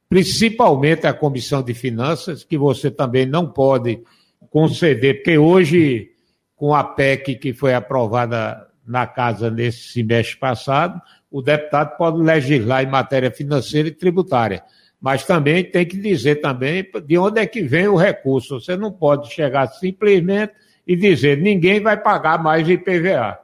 principalmente 0.09 1.07
a 1.07 1.13
comissão 1.13 1.63
de 1.63 1.75
finanças, 1.75 2.45
que 2.45 2.57
você 2.57 2.91
também 2.91 3.27
não 3.27 3.47
pode 3.47 4.03
conceder, 4.51 5.17
porque 5.17 5.39
hoje, 5.39 6.11
com 6.55 6.75
a 6.75 6.85
PEC 6.85 7.37
que 7.37 7.53
foi 7.53 7.75
aprovada 7.75 8.67
na 8.87 9.07
casa 9.07 9.51
nesse 9.51 9.93
semestre 9.93 10.37
passado, 10.37 11.01
o 11.31 11.41
deputado 11.41 11.97
pode 11.97 12.19
legislar 12.23 12.85
em 12.85 12.91
matéria 12.91 13.31
financeira 13.31 13.89
e 13.89 13.93
tributária. 13.93 14.63
Mas 15.01 15.25
também 15.25 15.65
tem 15.65 15.85
que 15.85 15.97
dizer 15.97 16.37
também 16.37 16.87
de 17.05 17.19
onde 17.19 17.41
é 17.41 17.47
que 17.47 17.63
vem 17.63 17.89
o 17.89 17.97
recurso. 17.97 18.61
Você 18.61 18.77
não 18.77 18.93
pode 18.93 19.33
chegar 19.33 19.67
simplesmente 19.69 20.53
e 20.87 20.95
dizer 20.95 21.39
ninguém 21.39 21.81
vai 21.81 21.97
pagar 21.97 22.41
mais 22.41 22.69
IPVA. 22.69 23.42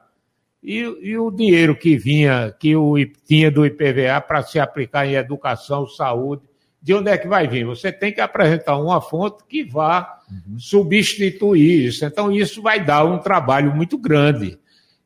E, 0.61 0.79
e, 0.79 1.17
o 1.17 1.31
dinheiro 1.31 1.75
que 1.75 1.97
vinha, 1.97 2.53
que 2.59 2.75
o, 2.75 2.95
tinha 3.25 3.49
do 3.49 3.65
IPVA 3.65 4.19
para 4.19 4.43
se 4.43 4.59
aplicar 4.59 5.07
em 5.07 5.13
educação, 5.13 5.87
saúde, 5.87 6.43
de 6.81 6.93
onde 6.93 7.09
é 7.09 7.17
que 7.17 7.27
vai 7.27 7.47
vir? 7.47 7.65
Você 7.65 7.91
tem 7.91 8.13
que 8.13 8.21
apresentar 8.21 8.77
uma 8.77 9.01
fonte 9.01 9.43
que 9.47 9.63
vá 9.63 10.19
uhum. 10.29 10.59
substituir 10.59 11.85
isso. 11.87 12.05
Então, 12.05 12.31
isso 12.31 12.61
vai 12.61 12.83
dar 12.83 13.05
um 13.05 13.19
trabalho 13.19 13.73
muito 13.75 13.97
grande. 13.97 14.57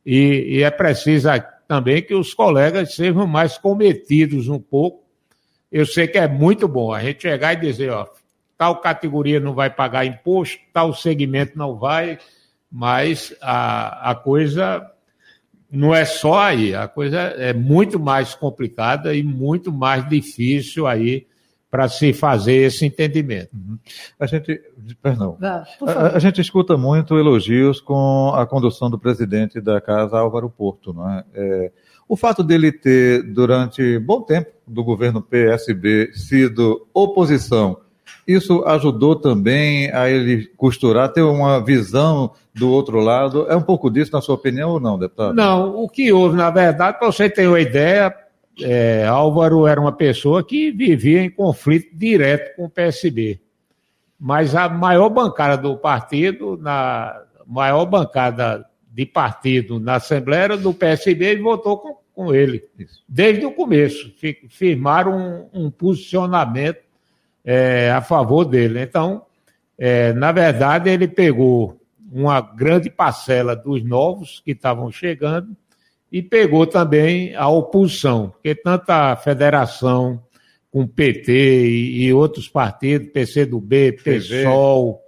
E, 0.06 0.58
e 0.58 0.64
é 0.64 0.70
preciso 0.72 1.30
também 1.68 2.02
que 2.02 2.14
os 2.14 2.34
colegas 2.34 2.96
sejam 2.96 3.26
mais 3.26 3.58
cometidos 3.58 4.48
um 4.48 4.60
pouco. 4.60 5.04
Eu 5.72 5.86
sei 5.86 6.08
que 6.08 6.18
é 6.18 6.28
muito 6.28 6.68
bom 6.68 6.94
a 6.94 7.02
gente 7.02 7.24
chegar 7.24 7.54
e 7.54 7.62
dizer, 7.62 7.90
ó, 7.90 8.08
tal 8.58 8.80
categoria 8.80 9.40
não 9.40 9.54
vai 9.54 9.70
pagar 9.70 10.06
imposto, 10.06 10.60
tal 10.72 10.94
segmento 10.94 11.58
não 11.58 11.76
vai, 11.76 12.20
mas 12.72 13.36
a, 13.42 14.12
a 14.12 14.16
coisa 14.16 14.88
não 15.74 15.94
é 15.94 16.06
só 16.06 16.40
aí, 16.40 16.76
a 16.76 16.88
coisa 16.88 17.18
é 17.18 17.52
muito 17.52 18.00
mais 18.00 18.36
complicada 18.36 19.16
e 19.16 19.24
muito 19.24 19.72
mais 19.72 20.08
difícil 20.08 20.86
aí 20.86 21.26
para 21.72 21.90
se 21.90 22.14
fazer 22.14 22.68
esse 22.68 22.86
entendimento. 22.86 23.50
Uhum. 23.54 23.80
A 24.20 24.28
gente, 24.28 24.62
perdão, 25.02 25.36
a, 25.42 26.16
a, 26.16 26.20
gente 26.20 26.40
escuta 26.40 26.78
muito 26.78 27.18
elogios 27.18 27.82
com 27.82 28.32
a 28.36 28.46
condução 28.46 28.92
do 28.92 29.00
presidente 29.00 29.60
da 29.60 29.82
casa 29.82 30.20
Álvaro 30.20 30.52
Porto, 30.52 30.94
não 30.94 31.10
é? 31.10 31.24
é 31.34 31.72
o 32.08 32.16
fato 32.16 32.44
dele 32.44 32.72
ter, 32.72 33.24
durante 33.24 33.98
bom 33.98 34.22
tempo 34.22 34.52
do 34.68 34.84
governo 34.84 35.20
PSB, 35.20 36.12
sido 36.14 36.88
oposição 36.94 37.83
isso 38.28 38.64
ajudou 38.66 39.16
também 39.16 39.92
a 39.92 40.10
ele 40.10 40.48
costurar, 40.58 41.12
ter 41.12 41.22
uma 41.22 41.64
visão 41.64 42.32
do 42.54 42.70
outro 42.70 43.00
lado. 43.00 43.46
É 43.50 43.56
um 43.56 43.62
pouco 43.62 43.90
disso, 43.90 44.12
na 44.14 44.22
sua 44.22 44.36
opinião, 44.36 44.72
ou 44.72 44.80
não, 44.80 44.98
deputado? 44.98 45.34
Não, 45.34 45.76
o 45.76 45.90
que 45.90 46.12
houve, 46.12 46.36
na 46.36 46.50
verdade, 46.50 46.98
para 46.98 47.12
você 47.12 47.30
ter 47.30 47.48
uma 47.48 47.60
ideia, 47.60 48.16
é, 48.62 49.06
Álvaro 49.06 49.68
era 49.68 49.80
uma 49.80 49.92
pessoa 49.92 50.44
que 50.44 50.72
vivia 50.72 51.22
em 51.22 51.30
conflito 51.30 51.96
direto 51.96 52.56
com 52.56 52.66
o 52.66 52.70
PSB. 52.70 53.40
Mas 54.20 54.56
a 54.56 54.70
maior 54.70 55.10
bancada 55.10 55.58
do 55.58 55.76
partido, 55.78 56.58
na 56.58 57.22
maior 57.46 57.86
bancada 57.86 58.66
de 58.90 59.06
partido 59.06 59.80
na 59.80 59.96
Assembleia 59.96 60.44
era 60.44 60.58
do 60.58 60.74
PSB 60.74 61.34
e 61.34 61.42
votou 61.42 61.78
com, 61.78 61.98
com 62.14 62.34
ele. 62.34 62.64
Isso. 62.78 63.04
Desde 63.10 63.46
o 63.46 63.52
começo. 63.52 64.14
Firmaram 64.50 65.50
um, 65.54 65.66
um 65.66 65.72
posicionamento 65.72 66.84
é, 67.44 67.92
a 67.92 68.02
favor 68.02 68.46
dele. 68.46 68.82
Então, 68.82 69.26
é, 69.78 70.14
na 70.14 70.32
verdade, 70.32 70.90
ele 70.90 71.08
pegou 71.08 71.82
uma 72.12 72.40
grande 72.40 72.90
parcela 72.90 73.56
dos 73.56 73.84
novos 73.84 74.42
que 74.46 74.52
estavam 74.52 74.92
chegando 74.92 75.56
e 76.12 76.22
pegou 76.22 76.68
também 76.68 77.36
a 77.36 77.50
oposição, 77.50 78.30
porque 78.30 78.54
tanto 78.54 78.90
a 78.92 79.16
federação 79.16 80.22
com 80.72 80.88
PT 80.88 81.32
e, 81.66 82.06
e 82.06 82.14
outros 82.14 82.48
partidos, 82.48 83.10
PCdoB, 83.10 83.94
PSOL, 83.94 85.02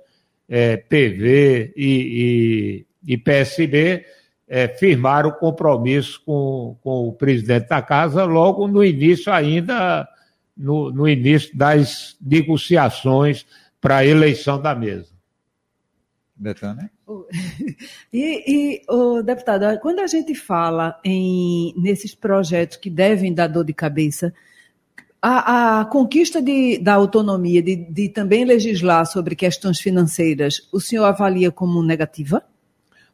é, 0.50 0.78
PV 0.78 1.74
e, 1.76 2.86
e, 3.06 3.13
e 3.13 3.17
PSB, 3.17 4.04
é, 4.48 4.67
firmaram 4.67 5.32
compromisso 5.32 6.21
com, 6.26 6.78
com 6.84 7.08
o 7.08 7.13
presidente 7.13 7.67
da 7.67 7.82
casa 7.82 8.26
logo 8.26 8.67
no 8.67 8.84
início 8.84 9.32
ainda 9.32 10.08
no, 10.56 10.91
no 10.91 11.08
início 11.08 11.56
das 11.58 12.15
negociações 12.22 13.46
para 13.82 13.98
a 13.98 14.06
eleição 14.06 14.62
da 14.62 14.74
mesa. 14.74 15.13
Betânia? 16.36 16.89
E, 18.12 18.44
e 18.48 18.82
oh, 18.88 19.22
deputado, 19.22 19.78
quando 19.82 20.00
a 20.00 20.08
gente 20.08 20.34
fala 20.34 20.98
em 21.04 21.74
nesses 21.76 22.15
projetos 22.15 22.78
que 22.78 22.89
devem 22.89 23.34
dar 23.34 23.48
dor 23.48 23.65
de 23.65 23.74
cabeça, 23.74 24.34
a, 25.22 25.82
a 25.82 25.86
conquista 25.86 26.41
de, 26.41 26.78
da 26.78 26.94
autonomia, 26.94 27.62
de, 27.62 27.76
de, 27.76 28.08
também 28.10 28.46
legislar 28.46 29.06
sobre 29.06 29.36
questões 29.36 29.80
financeiras, 29.80 30.68
o 30.72 30.80
senhor 30.80 31.04
avalia 31.04 31.52
como 31.52 31.84
negativa? 31.84 32.41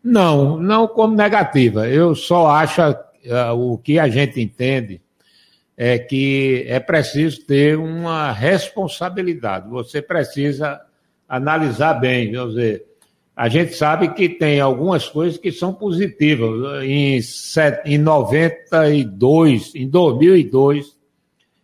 Não, 0.04 0.58
não 0.60 0.88
como 0.88 1.16
negativa. 1.16 1.88
Eu 1.88 2.14
só 2.14 2.48
acho 2.48 2.82
uh, 2.82 3.54
o 3.56 3.78
que 3.78 3.98
a 3.98 4.08
gente 4.08 4.40
entende 4.40 5.02
é 5.84 5.98
que 5.98 6.63
é 6.67 6.80
preciso 6.80 7.44
ter 7.44 7.76
uma 7.76 8.32
responsabilidade. 8.32 9.67
Você 9.67 10.00
precisa 10.00 10.80
analisar 11.28 11.96
bem, 11.96 12.30
quer 12.32 12.48
dizer, 12.50 12.86
a 13.36 13.50
gente 13.50 13.74
sabe 13.74 14.10
que 14.10 14.30
tem 14.30 14.60
algumas 14.60 15.10
coisas 15.10 15.39
que 15.39 15.52
são 15.52 15.74
positivas. 15.74 16.84
Em, 16.84 17.20
em 17.86 17.98
92, 17.98 19.74
em 19.74 19.89
2002, 19.89 20.96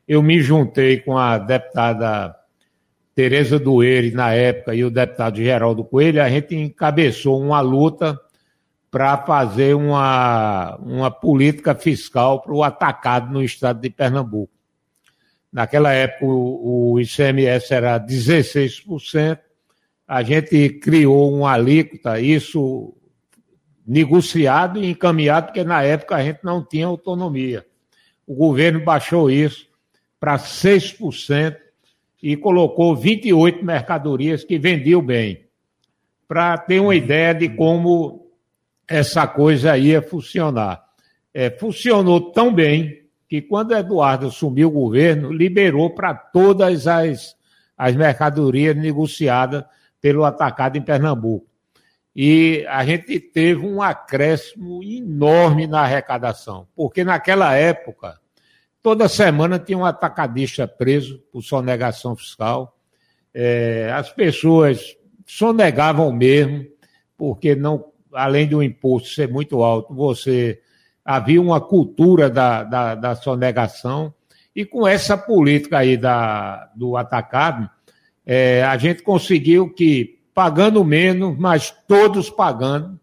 eu 0.07 0.23
me 0.23 0.39
juntei 0.39 0.97
com 0.97 1.15
a 1.15 1.37
deputada 1.37 2.35
Tereza 3.13 3.59
Dueire, 3.59 4.09
na 4.09 4.33
época, 4.33 4.73
e 4.73 4.83
o 4.83 4.89
deputado 4.89 5.37
Geraldo 5.37 5.83
Coelho, 5.83 6.23
a 6.23 6.29
gente 6.29 6.55
encabeçou 6.55 7.39
uma 7.39 7.61
luta 7.61 8.19
para 8.97 9.15
fazer 9.15 9.75
uma, 9.75 10.75
uma 10.77 11.11
política 11.11 11.75
fiscal 11.75 12.41
para 12.41 12.51
o 12.51 12.63
atacado 12.63 13.31
no 13.31 13.43
estado 13.43 13.79
de 13.79 13.91
Pernambuco. 13.91 14.51
Naquela 15.53 15.93
época, 15.93 16.25
o, 16.25 16.99
ICMS 16.99 17.71
era 17.75 17.99
16%, 17.99 19.37
a 20.07 20.23
gente 20.23 20.69
criou 20.79 21.31
uma 21.31 21.51
alíquota, 21.51 22.19
isso 22.19 22.91
negociado 23.85 24.83
e 24.83 24.89
encaminhado, 24.89 25.45
porque 25.47 25.63
na 25.63 25.83
época 25.83 26.15
a 26.15 26.23
gente 26.23 26.39
não 26.41 26.65
tinha 26.65 26.87
autonomia. 26.87 27.63
O 28.25 28.33
governo 28.33 28.83
baixou 28.83 29.29
isso 29.29 29.67
para 30.19 30.39
6% 30.39 31.55
e 32.23 32.35
colocou 32.35 32.95
28 32.95 33.63
mercadorias 33.63 34.43
que 34.43 34.57
vendiam 34.57 35.03
bem, 35.03 35.45
para 36.27 36.57
ter 36.57 36.79
uma 36.79 36.95
ideia 36.95 37.35
de 37.35 37.47
como 37.47 38.26
essa 38.87 39.27
coisa 39.27 39.77
ia 39.77 40.01
funcionar. 40.01 40.83
É, 41.33 41.49
funcionou 41.49 42.31
tão 42.31 42.53
bem 42.53 43.07
que 43.27 43.41
quando 43.41 43.75
Eduardo 43.75 44.27
assumiu 44.27 44.69
o 44.69 44.71
governo, 44.71 45.31
liberou 45.31 45.93
para 45.93 46.13
todas 46.13 46.87
as, 46.87 47.35
as 47.77 47.95
mercadorias 47.95 48.75
negociadas 48.75 49.65
pelo 49.99 50.23
atacado 50.23 50.77
em 50.77 50.81
Pernambuco. 50.81 51.45
E 52.15 52.65
a 52.67 52.83
gente 52.83 53.19
teve 53.19 53.63
um 53.63 53.81
acréscimo 53.81 54.81
enorme 54.83 55.67
na 55.67 55.81
arrecadação, 55.81 56.67
porque 56.75 57.03
naquela 57.03 57.53
época, 57.53 58.17
toda 58.81 59.07
semana 59.07 59.59
tinha 59.59 59.77
um 59.77 59.85
atacadista 59.85 60.67
preso 60.67 61.19
por 61.31 61.43
sonegação 61.43 62.15
fiscal. 62.15 62.75
É, 63.33 63.91
as 63.93 64.09
pessoas 64.09 64.97
sonegavam 65.27 66.11
mesmo, 66.11 66.65
porque 67.15 67.53
não, 67.53 67.85
além 68.17 68.47
do 68.47 68.61
imposto 68.61 69.09
ser 69.09 69.29
muito 69.29 69.63
alto, 69.63 69.93
você 69.93 70.59
havia 71.05 71.41
uma 71.41 71.61
cultura 71.61 72.29
da, 72.29 72.63
da, 72.63 72.95
da 72.95 73.15
sonegação. 73.15 74.13
E 74.55 74.65
com 74.65 74.87
essa 74.87 75.17
política 75.17 75.77
aí 75.77 75.95
da, 75.95 76.69
do 76.75 76.97
atacado, 76.97 77.69
é, 78.25 78.63
a 78.63 78.75
gente 78.77 79.03
conseguiu 79.03 79.73
que 79.73 80.19
pagando 80.33 80.83
menos, 80.83 81.37
mas 81.37 81.73
todos 81.87 82.29
pagando, 82.29 82.99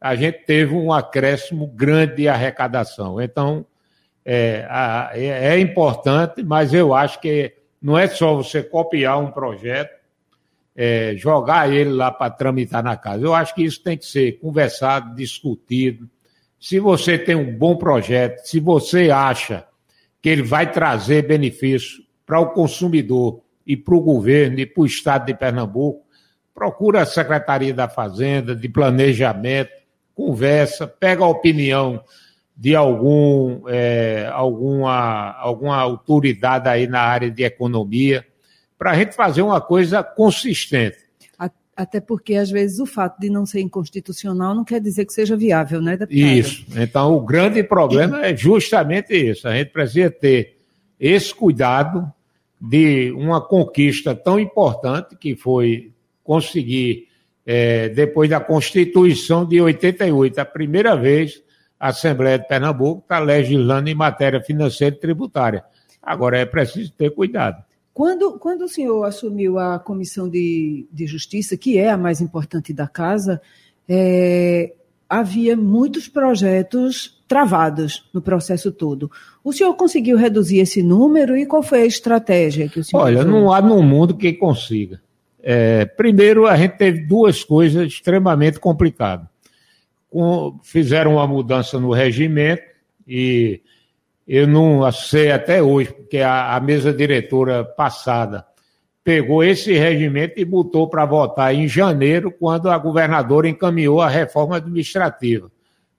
a 0.00 0.14
gente 0.14 0.44
teve 0.44 0.74
um 0.74 0.92
acréscimo 0.92 1.66
grande 1.66 2.16
de 2.16 2.28
arrecadação. 2.28 3.20
Então, 3.20 3.64
é, 4.24 4.66
é, 5.12 5.54
é 5.54 5.58
importante, 5.60 6.42
mas 6.42 6.72
eu 6.72 6.94
acho 6.94 7.20
que 7.20 7.52
não 7.80 7.98
é 7.98 8.06
só 8.06 8.34
você 8.34 8.62
copiar 8.62 9.18
um 9.18 9.30
projeto, 9.30 9.94
é, 10.76 11.14
jogar 11.16 11.72
ele 11.72 11.90
lá 11.90 12.10
para 12.10 12.30
tramitar 12.30 12.82
na 12.82 12.96
casa. 12.96 13.24
Eu 13.24 13.34
acho 13.34 13.54
que 13.54 13.62
isso 13.62 13.82
tem 13.82 13.96
que 13.96 14.06
ser 14.06 14.38
conversado, 14.40 15.14
discutido. 15.14 16.08
Se 16.58 16.80
você 16.80 17.18
tem 17.18 17.36
um 17.36 17.56
bom 17.56 17.76
projeto, 17.76 18.40
se 18.46 18.58
você 18.58 19.10
acha 19.10 19.64
que 20.20 20.28
ele 20.28 20.42
vai 20.42 20.70
trazer 20.70 21.26
benefício 21.26 22.02
para 22.26 22.40
o 22.40 22.50
consumidor 22.50 23.40
e 23.66 23.76
para 23.76 23.94
o 23.94 24.00
governo 24.00 24.58
e 24.58 24.66
para 24.66 24.82
o 24.82 24.86
estado 24.86 25.26
de 25.26 25.34
Pernambuco, 25.34 26.04
procura 26.54 27.02
a 27.02 27.06
Secretaria 27.06 27.74
da 27.74 27.88
Fazenda, 27.88 28.54
de 28.54 28.68
Planejamento, 28.68 29.72
conversa, 30.14 30.86
pega 30.86 31.24
a 31.24 31.28
opinião 31.28 32.02
de 32.56 32.74
algum, 32.76 33.68
é, 33.68 34.30
alguma, 34.32 35.32
alguma 35.32 35.76
autoridade 35.76 36.68
aí 36.68 36.86
na 36.86 37.00
área 37.00 37.30
de 37.30 37.42
economia, 37.42 38.24
para 38.84 38.90
a 38.90 38.96
gente 38.96 39.14
fazer 39.14 39.40
uma 39.40 39.62
coisa 39.62 40.02
consistente. 40.02 40.98
Até 41.74 42.00
porque, 42.00 42.34
às 42.34 42.50
vezes, 42.50 42.78
o 42.78 42.86
fato 42.86 43.18
de 43.18 43.30
não 43.30 43.46
ser 43.46 43.60
inconstitucional 43.60 44.54
não 44.54 44.62
quer 44.62 44.78
dizer 44.78 45.06
que 45.06 45.12
seja 45.12 45.34
viável, 45.34 45.80
né, 45.80 45.96
deputado? 45.96 46.14
Isso. 46.14 46.66
Então, 46.76 47.14
o 47.14 47.20
grande 47.20 47.64
problema 47.64 48.24
é 48.26 48.36
justamente 48.36 49.12
isso. 49.14 49.48
A 49.48 49.56
gente 49.56 49.70
precisa 49.70 50.10
ter 50.10 50.58
esse 51.00 51.34
cuidado 51.34 52.12
de 52.60 53.10
uma 53.12 53.40
conquista 53.40 54.14
tão 54.14 54.38
importante 54.38 55.16
que 55.16 55.34
foi 55.34 55.90
conseguir, 56.22 57.08
é, 57.46 57.88
depois 57.88 58.28
da 58.28 58.38
Constituição 58.38 59.46
de 59.46 59.62
88, 59.62 60.38
a 60.38 60.44
primeira 60.44 60.94
vez 60.94 61.42
a 61.80 61.88
Assembleia 61.88 62.38
de 62.38 62.46
Pernambuco 62.46 63.00
está 63.00 63.18
legislando 63.18 63.88
em 63.88 63.94
matéria 63.94 64.42
financeira 64.42 64.94
e 64.94 65.00
tributária. 65.00 65.64
Agora 66.02 66.38
é 66.38 66.44
preciso 66.44 66.92
ter 66.92 67.10
cuidado. 67.10 67.64
Quando, 67.94 68.40
quando 68.40 68.62
o 68.62 68.68
senhor 68.68 69.04
assumiu 69.04 69.56
a 69.56 69.78
Comissão 69.78 70.28
de, 70.28 70.84
de 70.92 71.06
Justiça, 71.06 71.56
que 71.56 71.78
é 71.78 71.90
a 71.90 71.96
mais 71.96 72.20
importante 72.20 72.72
da 72.72 72.88
casa, 72.88 73.40
é, 73.88 74.74
havia 75.08 75.56
muitos 75.56 76.08
projetos 76.08 77.22
travados 77.28 78.10
no 78.12 78.20
processo 78.20 78.72
todo. 78.72 79.08
O 79.44 79.52
senhor 79.52 79.72
conseguiu 79.74 80.16
reduzir 80.16 80.58
esse 80.58 80.82
número 80.82 81.36
e 81.36 81.46
qual 81.46 81.62
foi 81.62 81.82
a 81.82 81.86
estratégia 81.86 82.68
que 82.68 82.80
o 82.80 82.84
senhor 82.84 83.04
Olha, 83.04 83.20
usou? 83.20 83.30
não 83.30 83.52
há 83.52 83.62
no 83.62 83.80
mundo 83.80 84.16
quem 84.16 84.36
consiga. 84.36 85.00
É, 85.40 85.84
primeiro, 85.84 86.48
a 86.48 86.56
gente 86.56 86.76
teve 86.76 87.06
duas 87.06 87.44
coisas 87.44 87.86
extremamente 87.86 88.58
complicadas. 88.58 89.28
Com, 90.10 90.58
fizeram 90.64 91.14
uma 91.14 91.28
mudança 91.28 91.78
no 91.78 91.92
regimento 91.92 92.62
e 93.06 93.60
eu 94.26 94.46
não 94.46 94.90
sei 94.90 95.30
até 95.30 95.62
hoje, 95.62 95.92
porque 95.92 96.18
a, 96.18 96.56
a 96.56 96.60
mesa 96.60 96.92
diretora 96.92 97.64
passada 97.64 98.46
pegou 99.04 99.44
esse 99.44 99.72
regimento 99.74 100.40
e 100.40 100.44
botou 100.44 100.88
para 100.88 101.04
votar 101.04 101.54
em 101.54 101.68
janeiro, 101.68 102.32
quando 102.32 102.70
a 102.70 102.78
governadora 102.78 103.46
encaminhou 103.46 104.00
a 104.00 104.08
reforma 104.08 104.56
administrativa. 104.56 105.50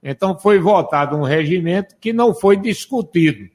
Então, 0.02 0.38
foi 0.38 0.60
votado 0.60 1.16
um 1.16 1.24
regimento 1.24 1.96
que 2.02 2.12
não 2.12 2.34
foi 2.34 2.58
discutido. 2.58 3.48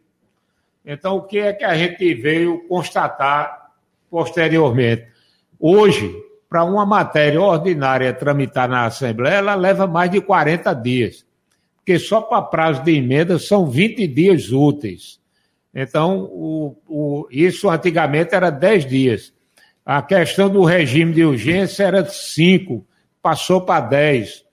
Então, 0.84 1.16
o 1.16 1.22
que 1.22 1.38
é 1.38 1.52
que 1.52 1.64
a 1.64 1.76
gente 1.76 2.14
veio 2.14 2.66
constatar 2.68 3.70
posteriormente? 4.08 5.06
Hoje, 5.58 6.12
para 6.48 6.64
uma 6.64 6.86
matéria 6.86 7.40
ordinária 7.40 8.12
tramitar 8.12 8.68
na 8.68 8.86
Assembleia, 8.86 9.36
ela 9.36 9.54
leva 9.54 9.86
mais 9.86 10.10
de 10.10 10.20
40 10.20 10.72
dias, 10.74 11.24
porque 11.90 11.98
só 11.98 12.20
para 12.20 12.42
prazo 12.42 12.84
de 12.84 12.92
emenda 12.92 13.36
são 13.36 13.66
20 13.66 14.06
dias 14.06 14.52
úteis. 14.52 15.18
Então, 15.74 16.22
o, 16.30 16.76
o, 16.86 17.28
isso 17.32 17.68
antigamente 17.68 18.32
era 18.32 18.48
10 18.48 18.86
dias. 18.86 19.32
A 19.84 20.00
questão 20.00 20.48
do 20.48 20.62
regime 20.62 21.12
de 21.12 21.24
urgência 21.24 21.82
era 21.82 22.04
5, 22.04 22.86
passou 23.20 23.62
para 23.62 23.80
10. 23.80 24.44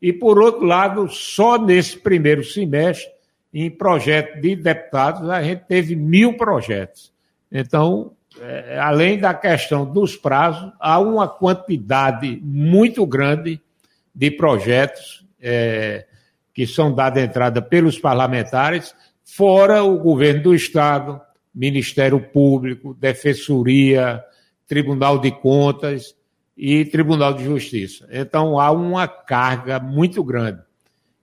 E, 0.00 0.12
por 0.12 0.38
outro 0.38 0.64
lado, 0.64 1.08
só 1.08 1.58
nesse 1.58 1.98
primeiro 1.98 2.44
semestre, 2.44 3.10
em 3.52 3.68
projeto 3.68 4.40
de 4.40 4.54
deputados, 4.54 5.28
a 5.28 5.42
gente 5.42 5.64
teve 5.66 5.96
mil 5.96 6.36
projetos. 6.36 7.12
Então, 7.50 8.12
é, 8.40 8.78
além 8.78 9.18
da 9.18 9.34
questão 9.34 9.84
dos 9.84 10.16
prazos, 10.16 10.72
há 10.78 11.00
uma 11.00 11.26
quantidade 11.26 12.40
muito 12.40 13.04
grande 13.04 13.60
de 14.14 14.30
projetos 14.30 15.26
é, 15.40 16.06
que 16.54 16.66
são 16.66 16.94
dados 16.94 17.20
entrada 17.20 17.60
pelos 17.60 17.98
parlamentares, 17.98 18.94
fora 19.24 19.82
o 19.82 19.98
governo 19.98 20.44
do 20.44 20.54
Estado, 20.54 21.20
Ministério 21.52 22.20
Público, 22.20 22.94
Defensoria, 22.94 24.22
Tribunal 24.66 25.18
de 25.18 25.32
Contas 25.32 26.14
e 26.56 26.84
Tribunal 26.84 27.34
de 27.34 27.42
Justiça. 27.44 28.08
Então 28.10 28.60
há 28.60 28.70
uma 28.70 29.08
carga 29.08 29.80
muito 29.80 30.22
grande. 30.22 30.60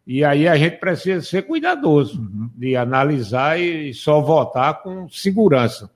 E 0.05 0.25
aí 0.25 0.47
a 0.47 0.57
gente 0.57 0.77
precisa 0.77 1.21
ser 1.21 1.43
cuidadoso 1.43 2.19
uhum. 2.19 2.49
de 2.57 2.75
analisar 2.75 3.59
e 3.59 3.93
só 3.93 4.19
votar 4.19 4.81
com 4.81 5.07
segurança. 5.07 5.89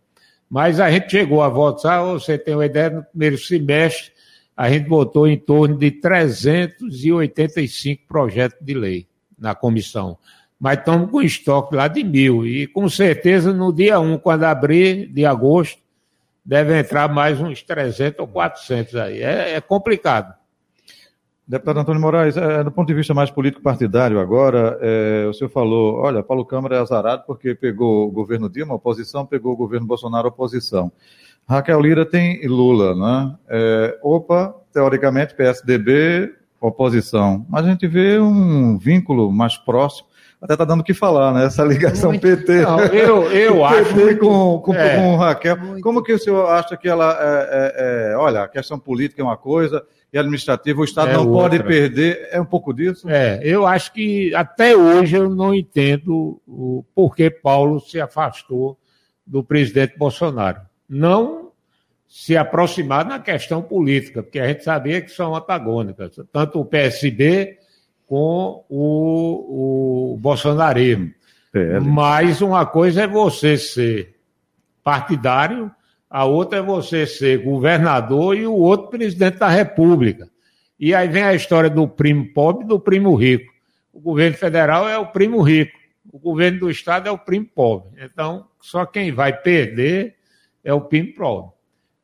Mas 0.50 0.80
a 0.80 0.89
gente 0.89 1.12
chegou 1.12 1.41
a 1.41 1.50
votar, 1.50 2.06
você 2.06 2.38
tem 2.38 2.54
uma 2.54 2.65
ideia, 2.65 2.89
no 2.89 3.04
primeiro 3.04 3.38
semestre, 3.38 4.13
a 4.56 4.69
gente 4.69 4.88
votou 4.88 5.28
em 5.28 5.38
torno 5.38 5.78
de 5.78 5.91
385 5.91 8.04
projetos 8.08 8.60
de 8.62 8.74
lei 8.74 9.06
na 9.38 9.56
comissão. 9.56 10.17
Mas 10.60 10.80
estamos 10.80 11.12
com 11.12 11.21
estoque 11.21 11.76
lá 11.76 11.88
de 11.88 12.04
mil. 12.04 12.45
E 12.45 12.67
com 12.67 12.88
certeza 12.88 13.54
no 13.54 13.74
dia 13.74 14.00
1, 14.00 14.17
quando 14.19 14.43
abrir, 14.43 15.08
de 15.08 15.26
agosto, 15.26 15.82
deve 16.43 16.78
entrar 16.78 17.08
mais 17.08 17.39
uns 17.41 17.62
300 17.62 18.19
ou 18.19 18.28
400 18.28 18.95
aí. 18.95 19.21
É, 19.21 19.56
é 19.56 19.62
complicado. 19.62 20.34
Deputado 21.48 21.80
Antônio 21.80 22.02
Moraes, 22.02 22.36
é, 22.38 22.63
do 22.63 22.71
ponto 22.71 22.88
de 22.88 22.93
vista 22.95 23.13
mais 23.13 23.30
político-partidário 23.30 24.19
agora, 24.19 24.80
é, 24.82 25.28
o 25.30 25.34
senhor 25.34 25.50
falou, 25.50 25.98
olha, 25.98 26.24
Paulo 26.24 26.43
Câmara 26.43 26.78
é 26.78 26.80
azarado 26.80 27.24
porque 27.28 27.54
pegou 27.54 28.08
o 28.08 28.12
governo 28.12 28.50
Dilma, 28.50 28.74
oposição, 28.74 29.28
pegou 29.28 29.54
o 29.54 29.56
governo 29.56 29.86
Bolsonaro, 29.86 30.30
oposição. 30.30 30.91
Raquel 31.48 31.80
Lira 31.80 32.04
tem 32.04 32.43
Lula, 32.48 32.95
né? 32.95 33.36
É, 33.48 34.00
opa, 34.02 34.56
teoricamente, 34.74 35.36
PSDB, 35.36 36.34
oposição. 36.67 37.45
Mas 37.49 37.65
a 37.65 37.69
gente 37.69 37.88
vê 37.88 38.19
um 38.19 38.78
vínculo 38.78 39.32
mais 39.32 39.58
próximo 39.58 40.08
até 40.41 40.54
está 40.54 40.65
dando 40.65 40.82
o 40.82 40.84
que 40.84 40.93
falar, 40.93 41.34
né? 41.34 41.45
Essa 41.45 41.63
ligação 41.63 42.12
Muito. 42.12 42.21
PT. 42.21 42.62
Não, 42.62 42.80
eu, 42.80 43.32
eu 43.32 43.65
acho. 43.65 43.95
PT 43.95 44.15
com, 44.17 44.60
com, 44.60 44.73
é. 44.75 44.95
com 44.95 45.15
Raquel. 45.15 45.58
Muito. 45.58 45.82
Como 45.82 46.04
que 46.04 46.13
o 46.13 46.19
senhor 46.19 46.47
acha 46.47 46.78
que 46.78 46.88
ela. 46.88 47.17
É, 47.19 47.49
é, 47.49 48.12
é, 48.12 48.17
olha, 48.17 48.43
a 48.43 48.47
questão 48.47 48.78
política 48.78 49.21
é 49.21 49.25
uma 49.25 49.38
coisa 49.38 49.84
e 50.13 50.17
administrativa, 50.17 50.80
o 50.80 50.86
Estado 50.86 51.10
é 51.10 51.13
não 51.13 51.28
outra. 51.28 51.49
pode 51.49 51.63
perder. 51.63 52.30
É 52.32 52.39
um 52.39 52.45
pouco 52.45 52.73
disso? 52.73 53.10
É, 53.10 53.39
eu 53.43 53.65
acho 53.65 53.91
que 53.91 54.34
até 54.36 54.75
hoje 54.75 55.17
eu 55.17 55.30
não 55.30 55.54
entendo 55.54 56.39
o 56.47 56.86
porquê 56.93 57.30
Paulo 57.30 57.80
se 57.80 57.99
afastou 57.99 58.78
do 59.25 59.43
presidente 59.43 59.97
Bolsonaro. 59.97 60.62
Não 60.88 61.45
se 62.08 62.38
aproximar 62.38 63.06
na 63.06 63.20
questão 63.20 63.62
política, 63.62 64.24
porque 64.24 64.39
a 64.39 64.48
gente 64.48 64.63
sabia 64.63 65.02
que 65.02 65.10
são 65.10 65.36
antagônicas, 65.36 66.15
tanto 66.32 66.60
o 66.60 66.65
PSB 66.65 67.58
com 68.08 68.63
o, 68.70 70.13
o 70.13 70.18
bolsonarismo. 70.18 71.12
É. 71.54 71.80
Mas 71.80 72.41
uma 72.41 72.65
coisa 72.65 73.04
é 73.04 73.08
você 73.08 73.58
ser 73.58 74.15
partidário, 74.84 75.72
a 76.10 76.26
outra 76.26 76.60
é 76.60 76.62
você 76.62 77.08
ser 77.08 77.44
governador 77.44 78.38
e 78.38 78.46
o 78.46 78.54
outro 78.54 78.89
presidente 78.89 79.39
da 79.39 79.50
República. 79.50 80.30
E 80.80 80.94
aí 80.94 81.08
vem 81.08 81.24
a 81.24 81.34
história 81.34 81.70
do 81.70 81.88
primo 81.88 82.32
pobre 82.34 82.65
e 82.65 82.68
do 82.68 82.80
primo 82.80 83.15
rico. 83.15 83.52
O 83.91 84.00
governo 84.00 84.38
federal 84.38 84.88
é 84.88 84.98
o 84.98 85.08
primo 85.08 85.41
rico, 85.41 85.78
o 86.12 86.20
governo 86.20 86.60
do 86.60 86.70
estado 86.70 87.08
é 87.08 87.12
o 87.12 87.18
primo 87.18 87.46
pobre. 87.46 87.89
Então, 88.04 88.46
só 88.62 88.86
quem 88.86 89.12
vai 89.12 89.34
perder 89.34 90.15
é 90.63 90.74
o 90.74 90.82
primo 90.82 91.13
pobre. 91.13 91.55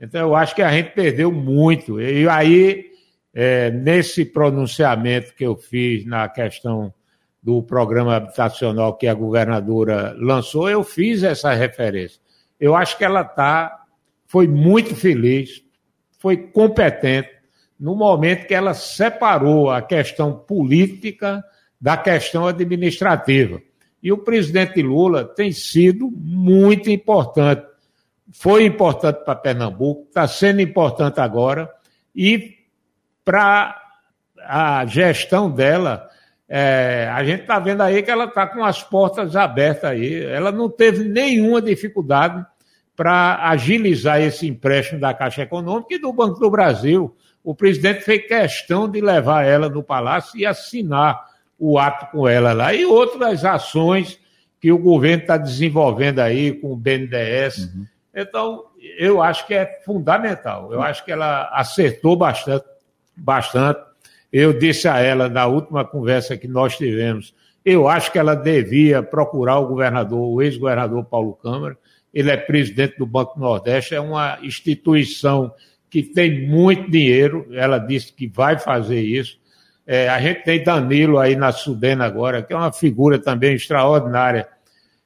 Então, 0.01 0.21
eu 0.21 0.35
acho 0.35 0.55
que 0.55 0.63
a 0.63 0.71
gente 0.71 0.93
perdeu 0.93 1.31
muito. 1.31 2.01
E 2.01 2.27
aí 2.27 2.91
é, 3.33 3.71
nesse 3.71 4.25
pronunciamento 4.25 5.33
que 5.33 5.45
eu 5.45 5.55
fiz 5.55 6.05
na 6.05 6.27
questão 6.27 6.93
do 7.41 7.63
programa 7.63 8.15
habitacional 8.15 8.97
que 8.97 9.07
a 9.07 9.13
governadora 9.13 10.15
lançou, 10.17 10.69
eu 10.69 10.83
fiz 10.83 11.23
essa 11.23 11.53
referência. 11.53 12.19
Eu 12.59 12.75
acho 12.75 12.97
que 12.97 13.03
ela 13.03 13.23
tá, 13.23 13.85
foi 14.27 14.47
muito 14.47 14.95
feliz, 14.95 15.63
foi 16.19 16.37
competente 16.37 17.29
no 17.79 17.95
momento 17.95 18.45
que 18.45 18.53
ela 18.53 18.75
separou 18.75 19.71
a 19.71 19.81
questão 19.81 20.33
política 20.33 21.43
da 21.79 21.97
questão 21.97 22.45
administrativa. 22.45 23.59
E 24.03 24.11
o 24.11 24.19
presidente 24.19 24.81
Lula 24.83 25.25
tem 25.25 25.51
sido 25.51 26.11
muito 26.11 26.91
importante. 26.91 27.65
Foi 28.31 28.65
importante 28.65 29.23
para 29.25 29.35
Pernambuco, 29.35 30.07
está 30.07 30.27
sendo 30.27 30.61
importante 30.61 31.19
agora 31.19 31.69
e 32.15 32.57
para 33.23 33.77
a 34.43 34.85
gestão 34.85 35.49
dela, 35.49 36.09
é, 36.47 37.09
a 37.13 37.23
gente 37.23 37.41
está 37.41 37.59
vendo 37.59 37.81
aí 37.81 38.01
que 38.03 38.11
ela 38.11 38.25
está 38.25 38.47
com 38.47 38.63
as 38.63 38.83
portas 38.83 39.35
abertas 39.35 39.85
aí. 39.85 40.23
Ela 40.25 40.51
não 40.51 40.69
teve 40.69 41.03
nenhuma 41.03 41.61
dificuldade 41.61 42.45
para 42.95 43.49
agilizar 43.49 44.19
esse 44.19 44.47
empréstimo 44.47 44.99
da 44.99 45.13
Caixa 45.13 45.43
Econômica 45.43 45.93
e 45.93 45.99
do 45.99 46.11
Banco 46.11 46.39
do 46.39 46.49
Brasil. 46.49 47.15
O 47.43 47.55
presidente 47.55 48.01
fez 48.01 48.27
questão 48.27 48.89
de 48.89 49.01
levar 49.01 49.45
ela 49.45 49.69
no 49.69 49.81
palácio 49.81 50.37
e 50.39 50.45
assinar 50.45 51.25
o 51.57 51.79
ato 51.79 52.11
com 52.11 52.27
ela 52.27 52.53
lá. 52.53 52.73
E 52.73 52.85
outras 52.85 53.45
ações 53.45 54.19
que 54.59 54.71
o 54.71 54.77
governo 54.77 55.23
está 55.23 55.37
desenvolvendo 55.37 56.19
aí 56.19 56.51
com 56.51 56.73
o 56.73 56.75
BNDES. 56.75 57.57
Uhum. 57.57 57.85
Então, 58.13 58.65
eu 58.97 59.21
acho 59.21 59.47
que 59.47 59.53
é 59.53 59.81
fundamental. 59.85 60.71
Eu 60.73 60.81
acho 60.81 61.03
que 61.05 61.11
ela 61.11 61.49
acertou 61.53 62.15
bastante 62.15 62.65
bastante. 63.15 63.81
Eu 64.31 64.57
disse 64.57 64.87
a 64.87 64.99
ela 64.99 65.29
na 65.29 65.45
última 65.45 65.85
conversa 65.85 66.37
que 66.37 66.47
nós 66.47 66.77
tivemos, 66.77 67.33
eu 67.63 67.87
acho 67.87 68.11
que 68.11 68.17
ela 68.17 68.33
devia 68.33 69.03
procurar 69.03 69.59
o 69.59 69.67
governador, 69.67 70.19
o 70.19 70.41
ex-governador 70.41 71.03
Paulo 71.05 71.33
Câmara. 71.33 71.77
Ele 72.13 72.31
é 72.31 72.37
presidente 72.37 72.97
do 72.97 73.05
Banco 73.05 73.39
Nordeste, 73.39 73.93
é 73.93 74.01
uma 74.01 74.39
instituição 74.41 75.53
que 75.89 76.01
tem 76.01 76.47
muito 76.47 76.89
dinheiro. 76.89 77.47
Ela 77.51 77.77
disse 77.77 78.11
que 78.11 78.27
vai 78.27 78.57
fazer 78.57 79.01
isso. 79.01 79.39
É, 79.85 80.09
a 80.09 80.19
gente 80.19 80.43
tem 80.43 80.63
Danilo 80.63 81.19
aí 81.19 81.35
na 81.35 81.51
Sudena 81.51 82.05
agora, 82.05 82.41
que 82.41 82.53
é 82.53 82.55
uma 82.55 82.71
figura 82.71 83.19
também 83.19 83.53
extraordinária. 83.53 84.47